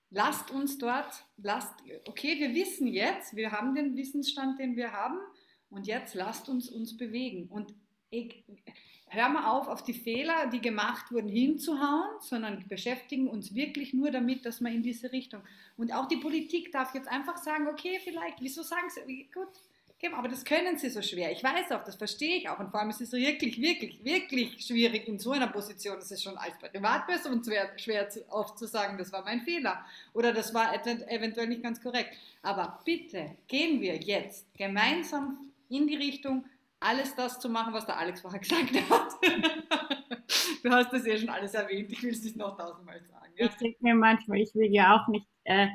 Lasst 0.09 0.51
uns 0.51 0.77
dort, 0.77 1.25
lasst, 1.37 1.75
okay, 2.05 2.39
wir 2.39 2.55
wissen 2.55 2.87
jetzt, 2.87 3.35
wir 3.35 3.51
haben 3.51 3.75
den 3.75 3.95
Wissensstand, 3.95 4.57
den 4.57 4.75
wir 4.75 4.93
haben, 4.93 5.19
und 5.69 5.85
jetzt 5.85 6.15
lasst 6.15 6.47
uns 6.49 6.69
uns 6.69 6.95
bewegen. 6.95 7.47
Und 7.49 7.73
ich, 8.09 8.45
hör 9.09 9.29
mal 9.29 9.49
auf, 9.51 9.67
auf 9.67 9.83
die 9.83 9.93
Fehler, 9.93 10.47
die 10.47 10.59
gemacht 10.59 11.11
wurden, 11.11 11.29
hinzuhauen, 11.29 12.19
sondern 12.19 12.67
beschäftigen 12.67 13.27
uns 13.27 13.55
wirklich 13.55 13.93
nur 13.93 14.11
damit, 14.11 14.45
dass 14.45 14.61
wir 14.61 14.69
in 14.69 14.83
diese 14.83 15.11
Richtung. 15.11 15.41
Und 15.77 15.93
auch 15.93 16.07
die 16.07 16.17
Politik 16.17 16.71
darf 16.71 16.93
jetzt 16.93 17.07
einfach 17.07 17.37
sagen, 17.37 17.67
okay, 17.67 17.99
vielleicht, 18.03 18.41
wieso 18.41 18.63
sagen 18.63 18.89
sie, 18.89 19.29
gut, 19.33 19.47
aber 20.13 20.27
das 20.27 20.45
können 20.45 20.77
sie 20.77 20.89
so 20.89 21.01
schwer. 21.01 21.31
Ich 21.31 21.43
weiß 21.43 21.71
auch, 21.71 21.83
das 21.83 21.95
verstehe 21.95 22.37
ich 22.37 22.49
auch. 22.49 22.59
Und 22.59 22.69
vor 22.69 22.79
allem 22.79 22.91
ist 22.91 23.01
es 23.01 23.11
wirklich, 23.13 23.59
wirklich, 23.59 24.03
wirklich 24.03 24.63
schwierig 24.63 25.07
in 25.07 25.17
so 25.17 25.31
einer 25.31 25.47
Position. 25.47 25.95
Das 25.95 26.11
ist 26.11 26.21
schon 26.21 26.37
als 26.37 26.55
Privatperson 26.59 27.43
schwer, 27.43 27.71
schwer 27.77 28.07
oft 28.29 28.59
zu 28.59 28.67
sagen, 28.67 28.97
das 28.97 29.11
war 29.11 29.23
mein 29.23 29.41
Fehler 29.41 29.83
oder 30.13 30.33
das 30.33 30.53
war 30.53 30.71
eventuell 30.85 31.47
nicht 31.47 31.63
ganz 31.63 31.81
korrekt. 31.81 32.15
Aber 32.43 32.79
bitte 32.85 33.31
gehen 33.47 33.81
wir 33.81 33.95
jetzt 33.95 34.45
gemeinsam 34.55 35.51
in 35.69 35.87
die 35.87 35.95
Richtung, 35.95 36.45
alles 36.79 37.15
das 37.15 37.39
zu 37.39 37.49
machen, 37.49 37.73
was 37.73 37.85
der 37.85 37.97
Alex 37.97 38.21
vorher 38.21 38.39
gesagt 38.41 38.73
hat. 38.89 39.17
du 40.63 40.69
hast 40.69 40.93
das 40.93 41.05
ja 41.05 41.17
schon 41.17 41.29
alles 41.29 41.53
erwähnt, 41.53 41.91
ich 41.91 42.03
will 42.03 42.11
es 42.11 42.23
nicht 42.23 42.37
noch 42.37 42.57
tausendmal 42.57 43.01
sagen. 43.03 43.33
Ja? 43.37 43.47
Ich 43.47 43.55
denke 43.55 43.77
mir 43.81 43.95
manchmal, 43.95 44.39
ich 44.39 44.53
will 44.55 44.71
ja 44.71 44.95
auch 44.95 45.07
nicht, 45.07 45.27
äh, 45.43 45.67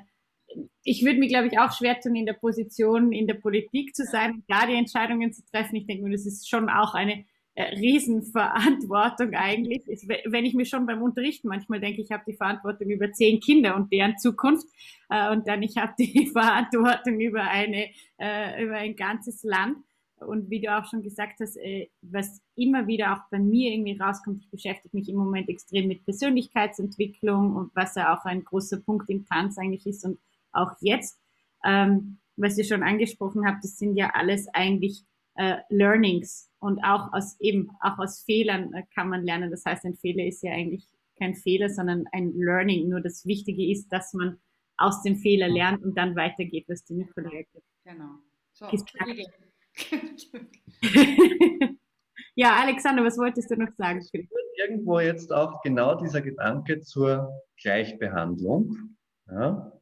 ich 0.85 1.05
würde 1.05 1.19
mir, 1.19 1.29
glaube 1.29 1.47
ich, 1.47 1.59
auch 1.59 1.73
schwer 1.73 1.99
tun, 1.99 2.15
in 2.15 2.27
der 2.27 2.35
Position 2.35 3.13
in 3.13 3.27
der 3.27 3.35
Politik 3.35 3.95
zu 3.97 4.05
sein 4.05 4.33
und 4.33 4.45
da 4.49 4.67
die 4.67 4.75
Entscheidungen 4.75 5.33
zu 5.33 5.45
treffen. 5.47 5.77
Ich 5.77 5.87
denke 5.87 6.05
mir, 6.05 6.13
das 6.13 6.27
ist 6.27 6.49
schon 6.49 6.69
auch 6.69 6.95
eine 6.95 7.25
äh, 7.55 7.65
Riesenverantwortung 7.75 9.35
eigentlich. 9.35 9.87
Ich, 9.87 10.09
wenn 10.09 10.45
ich 10.45 10.55
mir 10.55 10.65
schon 10.65 10.87
beim 10.87 11.03
Unterrichten 11.03 11.49
manchmal 11.49 11.81
denke, 11.81 12.03
ich 12.03 12.11
habe 12.11 12.25
die 12.27 12.37
Verantwortung 12.37 12.89
über 12.89 13.13
zehn 13.13 13.41
Kinder 13.41 13.77
und 13.77 13.93
deren 13.93 14.19
Zukunft 14.19 14.67
äh, 15.11 15.31
und 15.31 15.47
dann 15.47 15.63
ich 15.63 15.77
habe 15.77 15.93
die 15.99 16.27
Verantwortung 16.33 17.21
über 17.21 17.43
eine 17.43 17.91
äh, 18.19 18.65
über 18.65 18.77
ein 18.77 18.97
ganzes 18.97 19.43
Land. 19.43 19.79
Und 20.27 20.51
wie 20.51 20.61
du 20.61 20.77
auch 20.77 20.85
schon 20.85 21.03
gesagt 21.03 21.41
hast, 21.41 21.57
äh, 21.57 21.89
was 22.01 22.41
immer 22.55 22.87
wieder 22.87 23.15
auch 23.15 23.31
bei 23.31 23.39
mir 23.39 23.73
irgendwie 23.73 23.99
rauskommt, 23.99 24.43
ich 24.43 24.51
beschäftige 24.51 24.97
mich 24.97 25.09
im 25.09 25.17
Moment 25.17 25.49
extrem 25.49 25.89
mit 25.89 26.05
Persönlichkeitsentwicklung 26.05 27.55
und 27.57 27.75
was 27.75 27.95
ja 27.95 28.17
auch 28.17 28.25
ein 28.25 28.45
großer 28.45 28.81
Punkt 28.81 29.09
im 29.11 29.27
Tanz 29.27 29.59
eigentlich 29.59 29.87
ist 29.87 30.05
und 30.05 30.19
auch 30.53 30.73
jetzt, 30.81 31.21
ähm, 31.65 32.19
was 32.37 32.59
ihr 32.59 32.65
schon 32.65 32.83
angesprochen 32.83 33.47
habt, 33.47 33.65
das 33.65 33.77
sind 33.77 33.97
ja 33.97 34.11
alles 34.15 34.49
eigentlich 34.53 35.05
äh, 35.37 35.59
Learnings 35.69 36.51
und 36.59 36.83
auch 36.85 37.13
aus 37.13 37.39
eben 37.41 37.71
auch 37.81 37.99
aus 37.99 38.21
Fehlern 38.21 38.73
äh, 38.75 38.85
kann 38.95 39.09
man 39.09 39.25
lernen. 39.25 39.51
Das 39.51 39.65
heißt, 39.65 39.85
ein 39.85 39.97
Fehler 39.97 40.25
ist 40.27 40.43
ja 40.43 40.53
eigentlich 40.53 40.87
kein 41.19 41.35
Fehler, 41.35 41.69
sondern 41.69 42.05
ein 42.13 42.33
Learning. 42.35 42.89
Nur 42.89 43.01
das 43.01 43.27
Wichtige 43.27 43.71
ist, 43.71 43.89
dass 43.89 44.13
man 44.13 44.39
aus 44.77 45.03
dem 45.03 45.17
Fehler 45.17 45.49
lernt 45.49 45.83
und 45.83 45.97
dann 45.97 46.17
weitergeht, 46.17 46.67
was 46.69 46.85
die 46.85 46.95
Nicola 46.95 47.31
erklärt. 47.31 47.65
Genau. 47.85 48.19
So, 48.53 48.67
ja, 52.35 52.57
Alexander, 52.63 53.05
was 53.05 53.19
wolltest 53.19 53.51
du 53.51 53.57
noch 53.57 53.73
sagen? 53.73 54.05
Irgendwo 54.57 55.01
jetzt 55.01 55.33
auch 55.33 55.63
genau 55.63 55.95
dieser 55.95 56.21
Gedanke 56.21 56.81
zur 56.81 57.33
Gleichbehandlung. 57.61 58.97
Ja, 59.31 59.73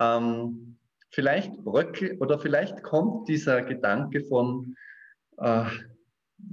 ähm, 0.00 0.78
vielleicht 1.10 1.56
bröckelt 1.64 2.20
oder 2.20 2.38
vielleicht 2.38 2.82
kommt 2.82 3.28
dieser 3.28 3.62
Gedanke 3.62 4.24
von, 4.24 4.76
äh, 5.38 5.64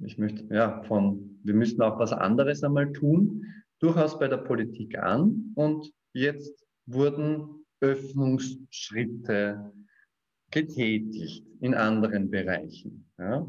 ich 0.04 0.18
möchte, 0.18 0.54
ja, 0.54 0.84
von, 0.84 1.40
wir 1.44 1.54
müssen 1.54 1.82
auch 1.82 2.00
was 2.00 2.14
anderes 2.14 2.64
einmal 2.64 2.92
tun, 2.92 3.46
durchaus 3.80 4.20
bei 4.20 4.28
der 4.28 4.38
Politik 4.38 4.98
an. 4.98 5.54
Und 5.56 5.92
jetzt 6.14 6.66
wurden 6.86 7.66
Öffnungsschritte 7.82 9.72
getätigt 10.52 11.46
in 11.62 11.74
anderen 11.74 12.30
Bereichen. 12.30 13.12
Ja. 13.18 13.48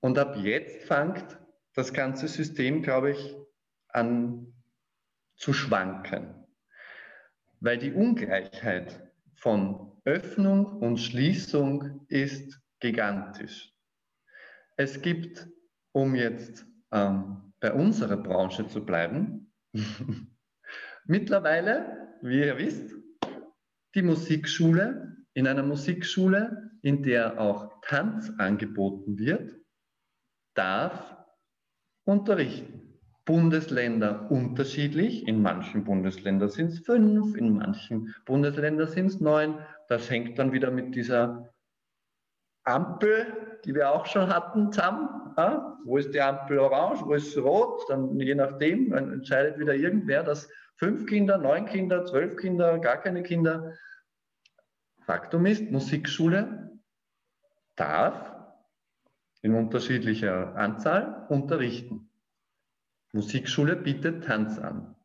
Und 0.00 0.18
ab 0.18 0.36
jetzt 0.36 0.84
fängt 0.84 1.38
das 1.74 1.92
ganze 1.92 2.28
System, 2.28 2.82
glaube 2.82 3.12
ich, 3.12 3.36
an 3.88 4.52
zu 5.36 5.52
schwanken 5.52 6.38
weil 7.60 7.78
die 7.78 7.92
Ungleichheit 7.92 9.10
von 9.34 9.92
Öffnung 10.04 10.66
und 10.66 10.98
Schließung 10.98 12.06
ist 12.08 12.60
gigantisch. 12.80 13.72
Es 14.76 15.02
gibt, 15.02 15.48
um 15.92 16.14
jetzt 16.14 16.66
ähm, 16.92 17.52
bei 17.60 17.72
unserer 17.72 18.16
Branche 18.16 18.68
zu 18.68 18.84
bleiben, 18.84 19.52
mittlerweile, 21.04 22.16
wie 22.22 22.40
ihr 22.40 22.58
wisst, 22.58 22.94
die 23.94 24.02
Musikschule, 24.02 25.16
in 25.38 25.46
einer 25.46 25.62
Musikschule, 25.62 26.72
in 26.82 27.04
der 27.04 27.40
auch 27.40 27.80
Tanz 27.82 28.32
angeboten 28.38 29.20
wird, 29.20 29.54
darf 30.54 31.16
unterrichten. 32.04 32.98
Bundesländer 33.24 34.28
unterschiedlich. 34.32 35.28
In 35.28 35.40
manchen 35.40 35.84
Bundesländern 35.84 36.48
sind 36.48 36.72
es 36.72 36.80
fünf, 36.80 37.36
in 37.36 37.56
manchen 37.56 38.12
Bundesländern 38.24 38.88
sind 38.88 39.06
es 39.06 39.20
neun. 39.20 39.60
Das 39.86 40.10
hängt 40.10 40.40
dann 40.40 40.50
wieder 40.50 40.72
mit 40.72 40.96
dieser 40.96 41.54
Ampel, 42.64 43.60
die 43.64 43.76
wir 43.76 43.92
auch 43.92 44.06
schon 44.06 44.34
hatten, 44.34 44.72
zusammen. 44.72 45.08
Ja? 45.36 45.78
Wo 45.84 45.98
ist 45.98 46.12
die 46.14 46.20
Ampel 46.20 46.58
orange, 46.58 47.06
wo 47.06 47.14
ist 47.14 47.38
rot? 47.38 47.82
Dann 47.88 48.18
je 48.18 48.34
nachdem 48.34 48.92
entscheidet 48.92 49.60
wieder 49.60 49.76
irgendwer, 49.76 50.24
dass 50.24 50.50
fünf 50.78 51.06
Kinder, 51.06 51.38
neun 51.38 51.66
Kinder, 51.66 52.04
zwölf 52.06 52.36
Kinder, 52.36 52.80
gar 52.80 52.96
keine 52.96 53.22
Kinder. 53.22 53.72
Faktum 55.08 55.46
ist, 55.46 55.70
Musikschule 55.70 56.78
darf 57.76 58.36
in 59.40 59.54
unterschiedlicher 59.54 60.54
Anzahl 60.54 61.24
unterrichten. 61.30 62.10
Musikschule 63.14 63.74
bietet 63.74 64.24
Tanz 64.24 64.58
an. 64.58 64.96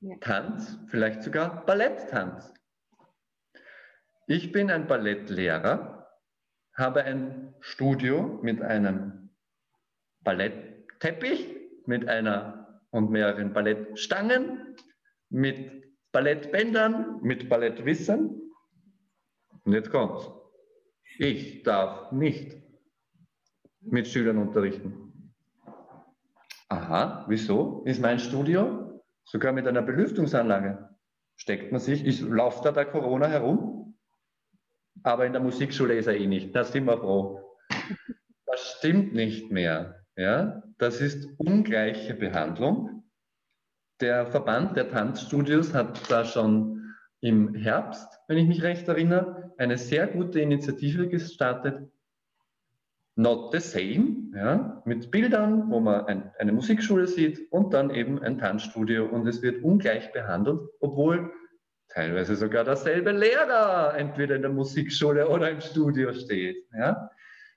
Ja. 0.00 0.16
Tanz, 0.20 0.78
vielleicht 0.86 1.22
sogar 1.22 1.66
Balletttanz. 1.66 2.54
Ich 4.26 4.50
bin 4.50 4.70
ein 4.70 4.86
Ballettlehrer, 4.86 6.18
habe 6.72 7.04
ein 7.04 7.54
Studio 7.60 8.40
mit 8.42 8.62
einem 8.62 9.28
Ballettteppich, 10.20 11.54
mit 11.84 12.08
einer 12.08 12.80
und 12.88 13.10
mehreren 13.10 13.52
Ballettstangen, 13.52 14.74
mit 15.28 15.84
Ballettbändern, 16.12 17.20
mit 17.20 17.50
Ballettwissern. 17.50 18.40
Und 19.64 19.72
jetzt 19.72 19.90
kommt's. 19.90 20.30
Ich 21.18 21.62
darf 21.62 22.12
nicht 22.12 22.56
mit 23.80 24.08
Schülern 24.08 24.38
unterrichten. 24.38 25.32
Aha, 26.68 27.24
wieso? 27.28 27.82
Ist 27.84 28.00
mein 28.00 28.18
Studio 28.18 29.02
sogar 29.24 29.52
mit 29.52 29.66
einer 29.66 29.82
Belüftungsanlage? 29.82 30.88
Steckt 31.36 31.72
man 31.72 31.80
sich, 31.80 32.04
ist, 32.04 32.20
läuft 32.20 32.64
da 32.64 32.72
der 32.72 32.86
Corona 32.86 33.26
herum? 33.26 33.96
Aber 35.02 35.26
in 35.26 35.32
der 35.32 35.42
Musikschule 35.42 35.94
ist 35.94 36.06
er 36.06 36.16
eh 36.16 36.26
nicht. 36.26 36.54
Da 36.54 36.64
sind 36.64 36.86
wir 36.86 36.98
froh. 36.98 37.40
Das 38.46 38.76
stimmt 38.78 39.14
nicht 39.14 39.50
mehr. 39.50 40.04
Ja? 40.16 40.62
Das 40.78 41.00
ist 41.00 41.28
ungleiche 41.38 42.14
Behandlung. 42.14 43.04
Der 44.00 44.26
Verband 44.26 44.76
der 44.76 44.88
Tanzstudios 44.88 45.74
hat 45.74 46.10
da 46.10 46.24
schon 46.24 46.94
im 47.20 47.54
Herbst, 47.54 48.20
wenn 48.28 48.38
ich 48.38 48.46
mich 48.46 48.62
recht 48.62 48.86
erinnere, 48.88 49.43
eine 49.58 49.78
sehr 49.78 50.06
gute 50.06 50.40
Initiative 50.40 51.08
gestartet, 51.08 51.90
not 53.16 53.52
the 53.52 53.60
same, 53.60 54.30
ja, 54.34 54.82
mit 54.84 55.10
Bildern, 55.10 55.70
wo 55.70 55.80
man 55.80 56.06
ein, 56.06 56.32
eine 56.38 56.52
Musikschule 56.52 57.06
sieht 57.06 57.52
und 57.52 57.72
dann 57.72 57.90
eben 57.90 58.20
ein 58.22 58.38
Tanzstudio 58.38 59.06
und 59.06 59.26
es 59.26 59.42
wird 59.42 59.62
ungleich 59.62 60.12
behandelt, 60.12 60.60
obwohl 60.80 61.32
teilweise 61.88 62.34
sogar 62.34 62.64
derselbe 62.64 63.12
Lehrer 63.12 63.94
entweder 63.96 64.34
in 64.34 64.42
der 64.42 64.50
Musikschule 64.50 65.28
oder 65.28 65.50
im 65.50 65.60
Studio 65.60 66.12
steht. 66.12 66.66
Ja. 66.76 67.10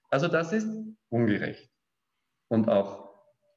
Also 0.10 0.28
das 0.28 0.54
ist 0.54 0.68
ungerecht. 1.10 1.70
Und 2.48 2.70
auch 2.70 3.10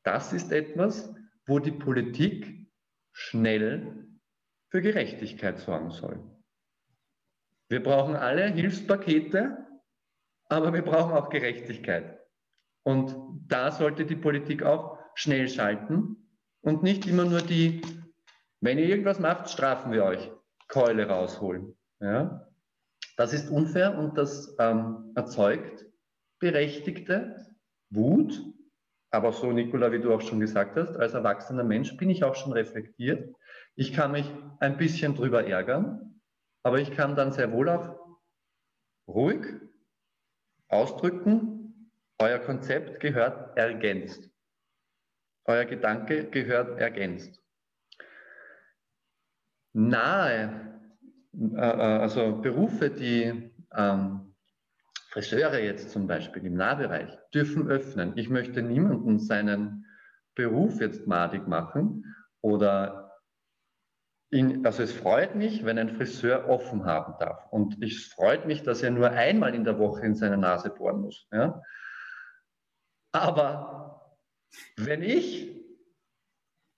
das 0.03 0.33
ist 0.33 0.53
etwas, 0.53 1.15
wo 1.47 1.59
die 1.59 1.73
Politik 1.73 2.71
schnell 3.13 4.07
für 4.69 4.81
Gerechtigkeit 4.81 5.59
sorgen 5.59 5.91
soll. 5.91 6.21
Wir 7.71 7.83
brauchen 7.83 8.17
alle 8.17 8.49
Hilfspakete, 8.49 9.65
aber 10.49 10.73
wir 10.73 10.83
brauchen 10.83 11.13
auch 11.13 11.31
Gerechtigkeit. 11.31 12.19
Und 12.83 13.15
da 13.47 13.71
sollte 13.71 14.05
die 14.05 14.17
Politik 14.17 14.65
auch 14.65 14.99
schnell 15.15 15.49
schalten 15.49 16.17
und 16.63 16.83
nicht 16.83 17.07
immer 17.07 17.25
nur 17.25 17.43
die, 17.43 17.81
wenn 18.61 18.79
ihr 18.79 18.87
irgendwas 18.87 19.21
macht, 19.21 19.49
strafen 19.51 19.93
wir 19.93 20.05
euch, 20.05 20.33
Keule 20.67 21.07
rausholen. 21.09 21.77
Ja? 22.01 22.49
Das 23.17 23.33
ist 23.33 23.49
unfair 23.51 23.97
und 23.97 24.19
das 24.19 24.57
ähm, 24.59 25.13
erzeugt 25.15 25.87
berechtigte 26.41 27.37
Wut. 27.91 28.43
Aber 29.13 29.33
so, 29.33 29.53
Nicola, 29.53 29.93
wie 29.93 30.01
du 30.01 30.13
auch 30.13 30.23
schon 30.23 30.41
gesagt 30.41 30.77
hast, 30.77 30.97
als 30.97 31.15
erwachsener 31.15 31.65
Mensch 31.65 31.97
bin 31.97 32.11
ich 32.11 32.25
auch 32.25 32.35
schon 32.35 32.53
reflektiert. 32.53 33.33
Ich 33.77 33.93
kann 33.93 34.13
mich 34.13 34.29
ein 34.59 34.77
bisschen 34.77 35.15
drüber 35.15 35.47
ärgern, 35.47 36.10
aber 36.63 36.81
ich 36.81 36.93
kann 36.93 37.17
dann 37.17 37.33
sehr 37.33 37.53
wohl 37.53 37.69
auch 37.69 38.19
ruhig 39.09 39.45
ausdrücken, 40.69 41.91
euer 42.19 42.39
Konzept 42.39 43.01
gehört 43.01 43.57
ergänzt. 43.57 44.31
Euer 45.47 45.65
Gedanke 45.65 46.29
gehört 46.31 46.79
ergänzt. 46.79 47.43
Nahe, 49.73 50.79
äh, 51.33 51.57
äh, 51.57 51.61
also 51.61 52.41
Berufe, 52.41 52.91
die 52.91 53.53
ähm, 53.75 54.35
Friseure 55.11 55.59
jetzt 55.59 55.91
zum 55.91 56.07
Beispiel 56.07 56.45
im 56.45 56.55
Nahbereich 56.55 57.11
dürfen 57.35 57.69
öffnen. 57.69 58.17
Ich 58.17 58.29
möchte 58.29 58.63
niemanden 58.63 59.19
seinen 59.19 59.87
Beruf 60.35 60.81
jetzt 60.81 61.07
madig 61.07 61.49
machen 61.49 62.05
oder 62.43 63.00
ihn, 64.31 64.65
also 64.65 64.83
es 64.83 64.93
freut 64.93 65.35
mich, 65.35 65.65
wenn 65.65 65.79
ein 65.79 65.97
Friseur 65.97 66.49
offen 66.49 66.85
haben 66.85 67.15
darf. 67.19 67.47
Und 67.51 67.83
es 67.83 68.07
freut 68.07 68.47
mich, 68.47 68.63
dass 68.63 68.83
er 68.83 68.91
nur 68.91 69.11
einmal 69.11 69.55
in 69.55 69.65
der 69.65 69.79
Woche 69.79 70.07
in 70.07 70.15
seine 70.15 70.39
Nase 70.39 70.71
bohren 70.71 71.01
muss. 71.01 71.27
Ja? 71.33 71.63
Aber 73.13 74.17
wenn 74.77 75.03
ich 75.03 75.57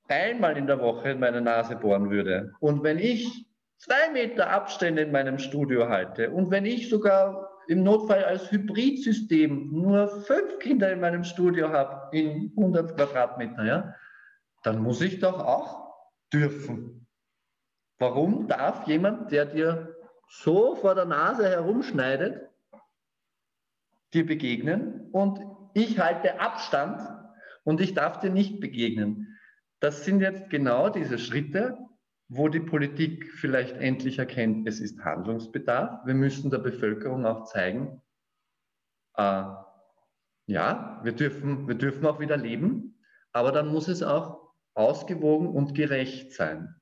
einmal 0.08 0.56
in 0.56 0.66
der 0.66 0.80
Woche 0.80 1.10
in 1.10 1.20
meine 1.20 1.40
Nase 1.40 1.76
bohren 1.76 2.10
würde 2.10 2.52
und 2.60 2.82
wenn 2.82 2.98
ich 2.98 3.46
zwei 3.78 4.10
Meter 4.12 4.50
Abstände 4.50 5.02
in 5.02 5.12
meinem 5.12 5.38
Studio 5.38 5.88
halte 5.88 6.30
und 6.30 6.50
wenn 6.50 6.66
ich 6.66 6.88
sogar 6.88 7.50
im 7.68 7.82
Notfall 7.82 8.24
als 8.24 8.50
Hybridsystem 8.50 9.70
nur 9.72 10.08
fünf 10.24 10.58
Kinder 10.58 10.92
in 10.92 11.00
meinem 11.00 11.24
Studio 11.24 11.70
habe, 11.70 12.16
in 12.16 12.52
100 12.56 12.96
Quadratmeter, 12.96 13.64
ja, 13.64 13.94
dann 14.62 14.80
muss 14.80 15.00
ich 15.00 15.20
doch 15.20 15.38
auch 15.38 15.94
dürfen. 16.32 17.01
Warum 18.02 18.48
darf 18.48 18.88
jemand, 18.88 19.30
der 19.30 19.46
dir 19.46 19.96
so 20.28 20.74
vor 20.74 20.96
der 20.96 21.04
Nase 21.04 21.48
herumschneidet, 21.48 22.50
dir 24.12 24.26
begegnen 24.26 25.08
und 25.12 25.38
ich 25.72 26.00
halte 26.00 26.40
Abstand 26.40 27.00
und 27.62 27.80
ich 27.80 27.94
darf 27.94 28.18
dir 28.18 28.30
nicht 28.30 28.58
begegnen? 28.58 29.38
Das 29.78 30.04
sind 30.04 30.20
jetzt 30.20 30.50
genau 30.50 30.88
diese 30.88 31.16
Schritte, 31.16 31.78
wo 32.26 32.48
die 32.48 32.58
Politik 32.58 33.30
vielleicht 33.34 33.76
endlich 33.76 34.18
erkennt, 34.18 34.66
es 34.66 34.80
ist 34.80 35.04
Handlungsbedarf. 35.04 36.04
Wir 36.04 36.14
müssen 36.14 36.50
der 36.50 36.58
Bevölkerung 36.58 37.24
auch 37.24 37.44
zeigen, 37.44 38.02
äh, 39.16 39.44
ja, 40.46 41.00
wir 41.04 41.12
dürfen, 41.12 41.68
wir 41.68 41.76
dürfen 41.76 42.04
auch 42.04 42.18
wieder 42.18 42.36
leben, 42.36 42.98
aber 43.32 43.52
dann 43.52 43.68
muss 43.68 43.86
es 43.86 44.02
auch 44.02 44.54
ausgewogen 44.74 45.46
und 45.46 45.76
gerecht 45.76 46.32
sein. 46.32 46.81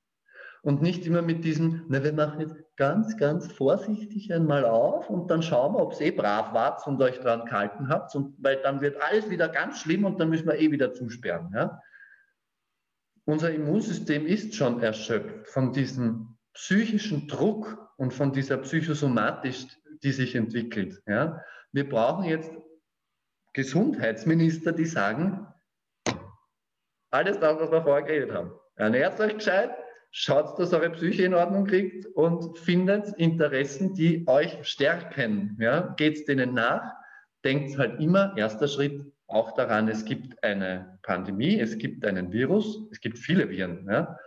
Und 0.62 0.82
nicht 0.82 1.06
immer 1.06 1.22
mit 1.22 1.44
diesem, 1.44 1.84
na, 1.88 2.04
wir 2.04 2.12
machen 2.12 2.40
jetzt 2.40 2.54
ganz, 2.76 3.16
ganz 3.16 3.50
vorsichtig 3.50 4.32
einmal 4.32 4.66
auf 4.66 5.08
und 5.08 5.30
dann 5.30 5.42
schauen 5.42 5.74
wir, 5.74 5.80
ob 5.80 5.92
es 5.92 6.00
eh 6.00 6.10
brav 6.10 6.52
wart 6.52 6.86
und 6.86 7.00
euch 7.00 7.18
dran 7.20 7.46
gehalten 7.46 7.88
habt, 7.88 8.14
und, 8.14 8.34
weil 8.38 8.56
dann 8.62 8.80
wird 8.80 9.00
alles 9.00 9.30
wieder 9.30 9.48
ganz 9.48 9.80
schlimm 9.80 10.04
und 10.04 10.20
dann 10.20 10.28
müssen 10.28 10.46
wir 10.46 10.58
eh 10.58 10.70
wieder 10.70 10.92
zusperren. 10.92 11.50
Ja? 11.54 11.80
Unser 13.24 13.52
Immunsystem 13.52 14.26
ist 14.26 14.54
schon 14.54 14.82
erschöpft 14.82 15.48
von 15.48 15.72
diesem 15.72 16.36
psychischen 16.52 17.26
Druck 17.26 17.78
und 17.96 18.12
von 18.12 18.32
dieser 18.32 18.58
Psychosomatik, 18.58 19.66
die 20.02 20.12
sich 20.12 20.34
entwickelt. 20.34 21.02
Ja? 21.06 21.42
Wir 21.72 21.88
brauchen 21.88 22.24
jetzt 22.24 22.50
Gesundheitsminister, 23.54 24.72
die 24.72 24.86
sagen, 24.86 25.46
alles 27.10 27.40
das, 27.40 27.58
was 27.60 27.70
wir 27.70 27.82
vorher 27.82 28.02
geredet 28.04 28.32
haben. 28.32 28.52
Ernährt 28.76 29.18
euch 29.20 29.34
gescheit, 29.34 29.70
schaut, 30.10 30.58
dass 30.58 30.72
eure 30.72 30.90
Psyche 30.90 31.24
in 31.24 31.34
Ordnung 31.34 31.66
kriegt 31.66 32.06
und 32.06 32.58
findet 32.58 33.08
Interessen, 33.18 33.94
die 33.94 34.26
euch 34.26 34.58
stärken. 34.62 35.56
Ja? 35.60 35.94
Geht 35.96 36.26
denen 36.28 36.54
nach, 36.54 36.94
denkt 37.44 37.78
halt 37.78 38.00
immer, 38.00 38.36
erster 38.36 38.68
Schritt, 38.68 39.04
auch 39.28 39.54
daran, 39.54 39.88
es 39.88 40.04
gibt 40.04 40.42
eine 40.42 40.98
Pandemie, 41.02 41.60
es 41.60 41.78
gibt 41.78 42.04
einen 42.04 42.32
Virus, 42.32 42.88
es 42.90 43.00
gibt 43.00 43.18
viele 43.18 43.48
Viren. 43.48 43.86
Ja? 43.88 44.18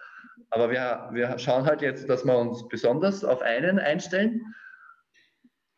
Aber 0.50 0.70
wir, 0.70 1.10
wir 1.12 1.38
schauen 1.40 1.66
halt 1.66 1.82
jetzt, 1.82 2.10
dass 2.10 2.24
wir 2.24 2.38
uns 2.38 2.68
besonders 2.70 3.26
auf 3.26 3.42
einen 3.42 3.80
einstellen. 3.80 4.42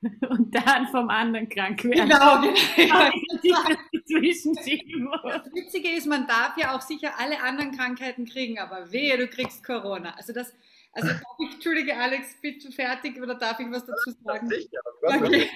Und 0.29 0.53
dann 0.53 0.87
vom 0.87 1.09
anderen 1.09 1.49
krank 1.49 1.83
werden. 1.83 2.09
Genau, 2.09 2.41
genau. 2.75 3.09
Das 4.07 5.53
Witzige 5.53 5.89
ist, 5.89 6.05
man 6.05 6.27
darf 6.27 6.57
ja 6.57 6.75
auch 6.75 6.81
sicher 6.81 7.13
alle 7.17 7.41
anderen 7.41 7.75
Krankheiten 7.75 8.25
kriegen, 8.25 8.59
aber 8.59 8.91
wehe, 8.91 9.17
du 9.17 9.27
kriegst 9.27 9.63
Corona. 9.63 10.13
Also 10.15 10.31
das, 10.31 10.53
also 10.93 11.09
darf 11.09 11.21
ich, 11.39 11.53
entschuldige 11.55 11.97
Alex, 11.97 12.39
bist 12.41 12.65
du 12.65 12.71
fertig 12.71 13.21
oder 13.21 13.35
darf 13.35 13.59
ich 13.59 13.69
was 13.71 13.85
dazu 13.85 14.11
sagen? 14.23 14.49
Ja, 14.49 14.57
sicher. 14.57 14.79
Okay. 15.03 15.49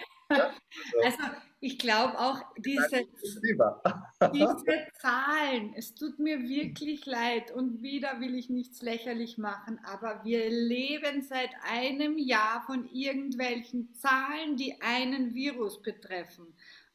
Also 1.04 1.18
ich 1.62 1.78
glaube 1.78 2.18
auch 2.18 2.42
diese, 2.58 3.06
diese 4.34 4.88
Zahlen, 5.02 5.74
es 5.76 5.94
tut 5.94 6.20
mir 6.20 6.48
wirklich 6.48 7.06
leid 7.06 7.52
und 7.52 7.82
wieder 7.82 8.20
will 8.22 8.36
ich 8.36 8.50
nichts 8.50 8.82
lächerlich 8.82 9.38
machen, 9.38 9.80
aber 9.84 10.24
wir 10.24 10.50
leben 10.50 11.22
seit 11.22 11.50
einem 11.70 12.18
Jahr 12.18 12.64
von 12.66 12.88
irgendwelchen 12.92 13.94
Zahlen, 13.94 14.56
die 14.56 14.82
einen 14.82 15.34
Virus 15.34 15.82
betreffen. 15.82 16.48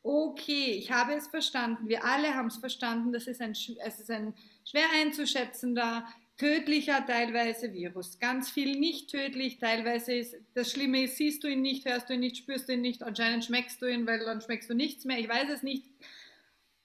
Okay, 0.02 0.72
ich 0.78 0.92
habe 0.92 1.14
es 1.14 1.28
verstanden, 1.28 1.88
wir 1.88 2.04
alle 2.04 2.34
haben 2.34 2.48
es 2.48 2.56
verstanden, 2.56 3.12
das 3.12 3.26
ist 3.26 3.40
ein, 3.40 3.52
es 3.52 4.00
ist 4.00 4.10
ein 4.10 4.34
schwer 4.64 4.86
einzuschätzender 4.94 6.06
tödlicher 6.36 7.06
teilweise 7.06 7.72
Virus, 7.72 8.18
ganz 8.18 8.50
viel 8.50 8.78
nicht 8.78 9.10
tödlich, 9.10 9.58
teilweise 9.58 10.14
ist 10.14 10.36
das 10.54 10.70
Schlimme 10.72 11.04
ist, 11.04 11.16
siehst 11.16 11.44
du 11.44 11.48
ihn 11.48 11.62
nicht, 11.62 11.86
hörst 11.86 12.08
du 12.08 12.14
ihn 12.14 12.20
nicht, 12.20 12.36
spürst 12.36 12.68
du 12.68 12.72
ihn 12.72 12.80
nicht, 12.80 13.02
anscheinend 13.02 13.44
schmeckst 13.44 13.80
du 13.80 13.86
ihn, 13.86 14.06
weil 14.06 14.18
dann 14.20 14.40
schmeckst 14.40 14.68
du 14.68 14.74
nichts 14.74 15.04
mehr, 15.04 15.18
ich 15.18 15.28
weiß 15.28 15.48
es 15.50 15.62
nicht. 15.62 15.86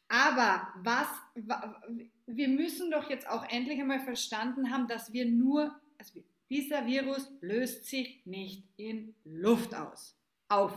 Aber 0.07 0.67
was, 0.77 1.07
wir 2.25 2.47
müssen 2.47 2.91
doch 2.91 3.09
jetzt 3.09 3.29
auch 3.29 3.47
endlich 3.49 3.79
einmal 3.79 3.99
verstanden 3.99 4.71
haben, 4.71 4.87
dass 4.87 5.13
wir 5.13 5.25
nur, 5.25 5.79
also 5.97 6.23
dieser 6.49 6.85
Virus 6.87 7.29
löst 7.41 7.85
sich 7.85 8.25
nicht 8.25 8.63
in 8.77 9.15
Luft 9.23 9.75
aus, 9.75 10.15
auf. 10.47 10.73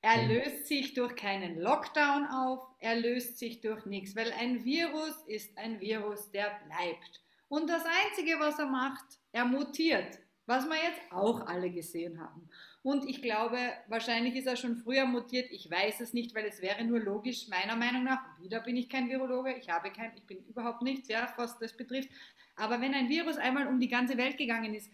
Er 0.00 0.22
mhm. 0.22 0.28
löst 0.28 0.66
sich 0.66 0.92
durch 0.92 1.14
keinen 1.16 1.58
Lockdown 1.58 2.26
auf, 2.26 2.60
er 2.80 2.96
löst 2.96 3.38
sich 3.38 3.60
durch 3.62 3.86
nichts, 3.86 4.14
weil 4.16 4.32
ein 4.32 4.64
Virus 4.64 5.14
ist 5.26 5.56
ein 5.56 5.80
Virus, 5.80 6.30
der 6.30 6.60
bleibt. 6.66 7.23
Und 7.54 7.70
das 7.70 7.84
Einzige, 7.84 8.40
was 8.40 8.58
er 8.58 8.66
macht, 8.66 9.04
er 9.30 9.44
mutiert, 9.44 10.18
was 10.44 10.66
wir 10.66 10.74
jetzt 10.74 11.00
auch 11.12 11.46
alle 11.46 11.70
gesehen 11.70 12.20
haben. 12.20 12.50
Und 12.82 13.08
ich 13.08 13.22
glaube, 13.22 13.58
wahrscheinlich 13.86 14.34
ist 14.34 14.48
er 14.48 14.56
schon 14.56 14.76
früher 14.76 15.06
mutiert. 15.06 15.52
Ich 15.52 15.70
weiß 15.70 16.00
es 16.00 16.12
nicht, 16.12 16.34
weil 16.34 16.46
es 16.46 16.60
wäre 16.60 16.82
nur 16.82 16.98
logisch, 16.98 17.46
meiner 17.46 17.76
Meinung 17.76 18.02
nach. 18.02 18.18
Wieder 18.40 18.58
bin 18.58 18.76
ich 18.76 18.88
kein 18.88 19.08
Virologe, 19.08 19.54
ich 19.54 19.70
habe 19.70 19.92
kein, 19.92 20.10
ich 20.16 20.26
bin 20.26 20.44
überhaupt 20.48 20.82
nichts, 20.82 21.06
ja, 21.06 21.32
was 21.36 21.56
das 21.60 21.76
betrifft. 21.76 22.08
Aber 22.56 22.80
wenn 22.80 22.92
ein 22.92 23.08
Virus 23.08 23.36
einmal 23.36 23.68
um 23.68 23.78
die 23.78 23.88
ganze 23.88 24.16
Welt 24.16 24.36
gegangen 24.36 24.74
ist, 24.74 24.90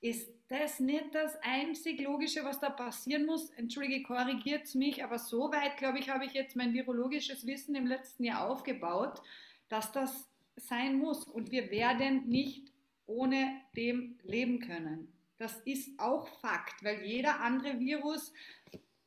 ist 0.00 0.32
das 0.48 0.80
nicht 0.80 1.14
das 1.14 1.38
einzig 1.42 2.00
Logische, 2.00 2.44
was 2.44 2.58
da 2.58 2.70
passieren 2.70 3.24
muss? 3.24 3.50
Entschuldige, 3.50 4.02
korrigiert 4.02 4.74
mich, 4.74 5.04
aber 5.04 5.20
so 5.20 5.52
weit, 5.52 5.76
glaube 5.76 6.00
ich, 6.00 6.10
habe 6.10 6.24
ich 6.24 6.32
jetzt 6.32 6.56
mein 6.56 6.74
virologisches 6.74 7.46
Wissen 7.46 7.76
im 7.76 7.86
letzten 7.86 8.24
Jahr 8.24 8.50
aufgebaut, 8.50 9.22
dass 9.68 9.92
das 9.92 10.29
sein 10.60 10.98
muss. 10.98 11.24
Und 11.24 11.50
wir 11.50 11.70
werden 11.70 12.28
nicht 12.28 12.70
ohne 13.06 13.60
dem 13.76 14.18
leben 14.22 14.60
können. 14.60 15.12
Das 15.38 15.56
ist 15.64 15.98
auch 15.98 16.28
Fakt, 16.40 16.84
weil 16.84 17.02
jeder 17.02 17.40
andere 17.40 17.80
Virus, 17.80 18.32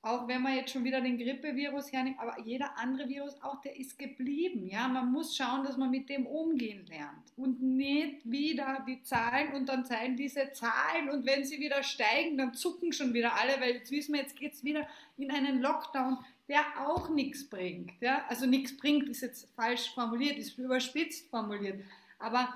auch 0.01 0.27
wenn 0.27 0.41
man 0.41 0.55
jetzt 0.55 0.71
schon 0.71 0.83
wieder 0.83 0.99
den 0.99 1.17
Grippevirus 1.17 1.91
hernimmt, 1.91 2.19
aber 2.19 2.39
jeder 2.43 2.75
andere 2.77 3.07
Virus 3.07 3.39
auch, 3.41 3.61
der 3.61 3.77
ist 3.77 3.97
geblieben. 3.99 4.67
Ja, 4.67 4.87
man 4.87 5.11
muss 5.11 5.37
schauen, 5.37 5.63
dass 5.63 5.77
man 5.77 5.91
mit 5.91 6.09
dem 6.09 6.25
umgehen 6.25 6.85
lernt 6.87 7.31
und 7.37 7.61
nicht 7.61 8.29
wieder 8.29 8.83
die 8.87 9.01
Zahlen 9.03 9.53
und 9.53 9.69
dann 9.69 9.85
zeigen 9.85 10.17
diese 10.17 10.51
Zahlen 10.51 11.09
und 11.11 11.25
wenn 11.25 11.45
sie 11.45 11.59
wieder 11.59 11.83
steigen, 11.83 12.35
dann 12.37 12.55
zucken 12.55 12.91
schon 12.91 13.13
wieder 13.13 13.39
alle, 13.39 13.61
weil 13.61 13.75
jetzt 13.75 13.91
wissen 13.91 14.13
wir, 14.13 14.21
jetzt 14.21 14.35
geht 14.35 14.53
es 14.53 14.63
wieder 14.63 14.87
in 15.17 15.31
einen 15.31 15.61
Lockdown 15.61 16.17
der 16.47 16.63
auch 16.85 17.09
nichts 17.09 17.49
bringt. 17.49 17.91
Ja? 18.01 18.25
Also 18.27 18.45
nichts 18.45 18.75
bringt, 18.77 19.09
ist 19.09 19.21
jetzt 19.21 19.49
falsch 19.55 19.93
formuliert, 19.93 20.37
ist 20.37 20.57
überspitzt 20.57 21.29
formuliert. 21.29 21.81
Aber 22.19 22.53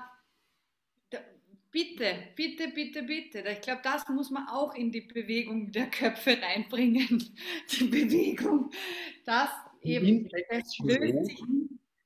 bitte, 1.70 2.14
bitte, 2.34 2.68
bitte, 2.68 3.02
bitte. 3.02 3.44
Ich 3.50 3.60
glaube, 3.60 3.80
das 3.82 4.08
muss 4.08 4.30
man 4.30 4.48
auch 4.48 4.74
in 4.74 4.90
die 4.90 5.02
Bewegung 5.02 5.70
der 5.72 5.90
Köpfe 5.90 6.38
reinbringen. 6.40 7.22
Die 7.70 7.84
Bewegung, 7.84 8.70
das 9.24 9.50
eben, 9.82 10.28
das 10.50 10.78
löst 10.78 11.26
sich 11.26 11.42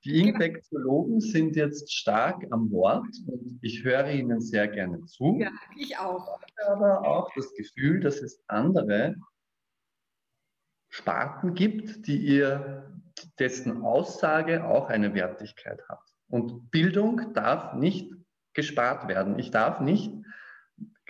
die 0.05 0.29
Infektiologen 0.29 1.21
sind 1.21 1.55
jetzt 1.55 1.93
stark 1.93 2.45
am 2.51 2.73
Wort 2.73 3.07
und 3.29 3.61
ich 3.63 3.85
höre 3.85 4.11
ihnen 4.11 4.41
sehr 4.41 4.67
gerne 4.67 5.05
zu. 5.05 5.39
Ja, 5.39 5.53
ich 5.77 5.97
auch. 5.97 6.41
Ich 6.45 6.67
habe 6.67 6.85
aber 6.85 7.09
auch 7.09 7.31
das 7.37 7.55
Gefühl, 7.55 8.01
dass 8.01 8.21
es 8.21 8.43
andere 8.49 9.15
Sparten 10.93 11.55
gibt, 11.55 12.07
die 12.07 12.19
ihr, 12.19 12.93
dessen 13.39 13.83
Aussage 13.83 14.65
auch 14.65 14.89
eine 14.89 15.15
Wertigkeit 15.15 15.81
hat. 15.89 16.01
Und 16.29 16.71
Bildung 16.71 17.33
darf 17.35 17.75
nicht 17.75 18.13
gespart 18.53 19.09
werden. 19.09 19.39
Ich 19.39 19.51
darf 19.51 19.81
nicht 19.81 20.13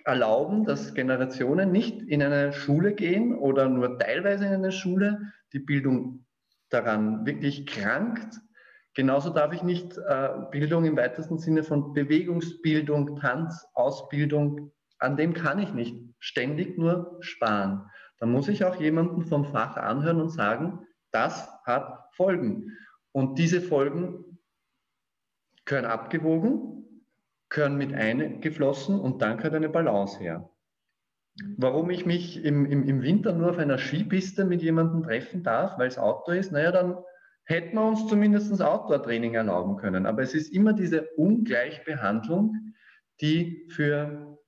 erlauben, 0.05 0.65
dass 0.65 0.95
Generationen 0.95 1.73
nicht 1.73 2.01
in 2.03 2.23
eine 2.23 2.53
Schule 2.53 2.95
gehen 2.95 3.37
oder 3.37 3.69
nur 3.69 3.99
teilweise 3.99 4.47
in 4.47 4.53
eine 4.53 4.73
Schule, 4.73 5.33
die 5.53 5.61
Bildung 5.61 6.27
daran 6.71 7.27
wirklich 7.27 7.67
krankt, 7.67 8.41
Genauso 8.95 9.31
darf 9.31 9.55
ich 9.55 9.63
nicht 9.63 9.97
äh, 9.97 10.29
Bildung 10.51 10.85
im 10.85 10.99
weitesten 10.99 11.39
Sinne 11.39 11.65
von 11.65 11.95
Bewegungsbildung, 11.95 13.17
Tanz, 13.17 13.67
Ausbildung, 13.73 14.71
an 14.99 15.17
dem 15.17 15.33
kann 15.33 15.59
ich 15.59 15.73
nicht 15.73 15.97
ständig 16.19 16.77
nur 16.77 17.17
sparen. 17.21 17.91
Da 18.23 18.29
muss 18.29 18.47
ich 18.47 18.65
auch 18.65 18.77
jemanden 18.77 19.23
vom 19.23 19.45
Fach 19.45 19.77
anhören 19.77 20.21
und 20.21 20.29
sagen, 20.29 20.87
das 21.11 21.49
hat 21.65 22.05
Folgen. 22.13 22.71
Und 23.11 23.37
diese 23.37 23.61
Folgen 23.61 24.39
können 25.65 25.87
abgewogen, 25.87 27.09
können 27.49 27.77
mit 27.77 27.93
eingeflossen 27.93 29.01
und 29.01 29.23
dann 29.23 29.39
gehört 29.39 29.57
eine 29.57 29.69
Balance 29.69 30.21
her. 30.21 30.49
Warum 31.57 31.91
ich 31.91 32.07
mich 32.07 32.45
im, 32.45 32.65
im, 32.65 32.85
im 32.85 33.03
Winter 33.03 33.33
nur 33.33 33.51
auf 33.51 33.59
einer 33.59 33.77
Skipiste 33.77 34.45
mit 34.45 34.63
jemandem 34.63 35.03
treffen 35.03 35.43
darf, 35.43 35.77
weil 35.77 35.89
es 35.89 35.99
Auto 35.99 36.31
ist, 36.31 36.53
naja, 36.53 36.71
dann 36.71 36.99
hätten 37.43 37.75
wir 37.75 37.89
uns 37.89 38.07
zumindest 38.07 38.63
Outdoor-Training 38.63 39.35
erlauben 39.35 39.79
können. 39.79 40.07
Aber 40.07 40.23
es 40.23 40.33
ist 40.33 40.55
immer 40.55 40.75
diese 40.75 41.09
Ungleichbehandlung, 41.17 42.73
die 43.21 43.67
für 43.69 44.39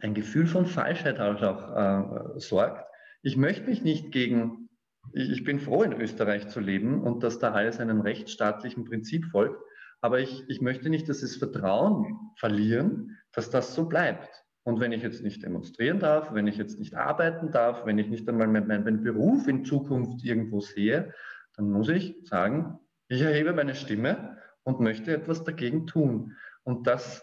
ein 0.00 0.14
Gefühl 0.14 0.46
von 0.46 0.66
Falschheit 0.66 1.20
auch, 1.20 1.40
äh, 1.42 2.40
sorgt. 2.40 2.84
Ich 3.22 3.36
möchte 3.36 3.68
mich 3.68 3.82
nicht 3.82 4.12
gegen, 4.12 4.68
ich, 5.12 5.44
bin 5.44 5.60
froh, 5.60 5.82
in 5.82 5.92
Österreich 5.92 6.48
zu 6.48 6.60
leben 6.60 7.02
und 7.02 7.22
dass 7.22 7.38
da 7.38 7.52
alles 7.52 7.80
einem 7.80 8.00
rechtsstaatlichen 8.00 8.84
Prinzip 8.84 9.26
folgt, 9.26 9.60
aber 10.00 10.20
ich, 10.20 10.44
ich 10.48 10.60
möchte 10.60 10.90
nicht, 10.90 11.08
dass 11.08 11.20
das 11.20 11.36
Vertrauen 11.36 12.18
verlieren, 12.36 13.18
dass 13.32 13.50
das 13.50 13.74
so 13.74 13.86
bleibt. 13.86 14.28
Und 14.64 14.80
wenn 14.80 14.92
ich 14.92 15.02
jetzt 15.02 15.22
nicht 15.22 15.42
demonstrieren 15.42 15.98
darf, 15.98 16.32
wenn 16.32 16.46
ich 16.46 16.56
jetzt 16.56 16.78
nicht 16.78 16.94
arbeiten 16.94 17.50
darf, 17.50 17.84
wenn 17.84 17.98
ich 17.98 18.08
nicht 18.08 18.28
einmal 18.28 18.48
meinen 18.48 18.84
mein 18.84 19.02
Beruf 19.02 19.46
in 19.46 19.64
Zukunft 19.64 20.24
irgendwo 20.24 20.60
sehe, 20.60 21.12
dann 21.56 21.70
muss 21.70 21.88
ich 21.88 22.16
sagen, 22.24 22.78
ich 23.08 23.20
erhebe 23.20 23.52
meine 23.52 23.74
Stimme 23.74 24.38
und 24.62 24.80
möchte 24.80 25.14
etwas 25.14 25.44
dagegen 25.44 25.86
tun. 25.86 26.32
Und 26.64 26.86
das 26.86 27.22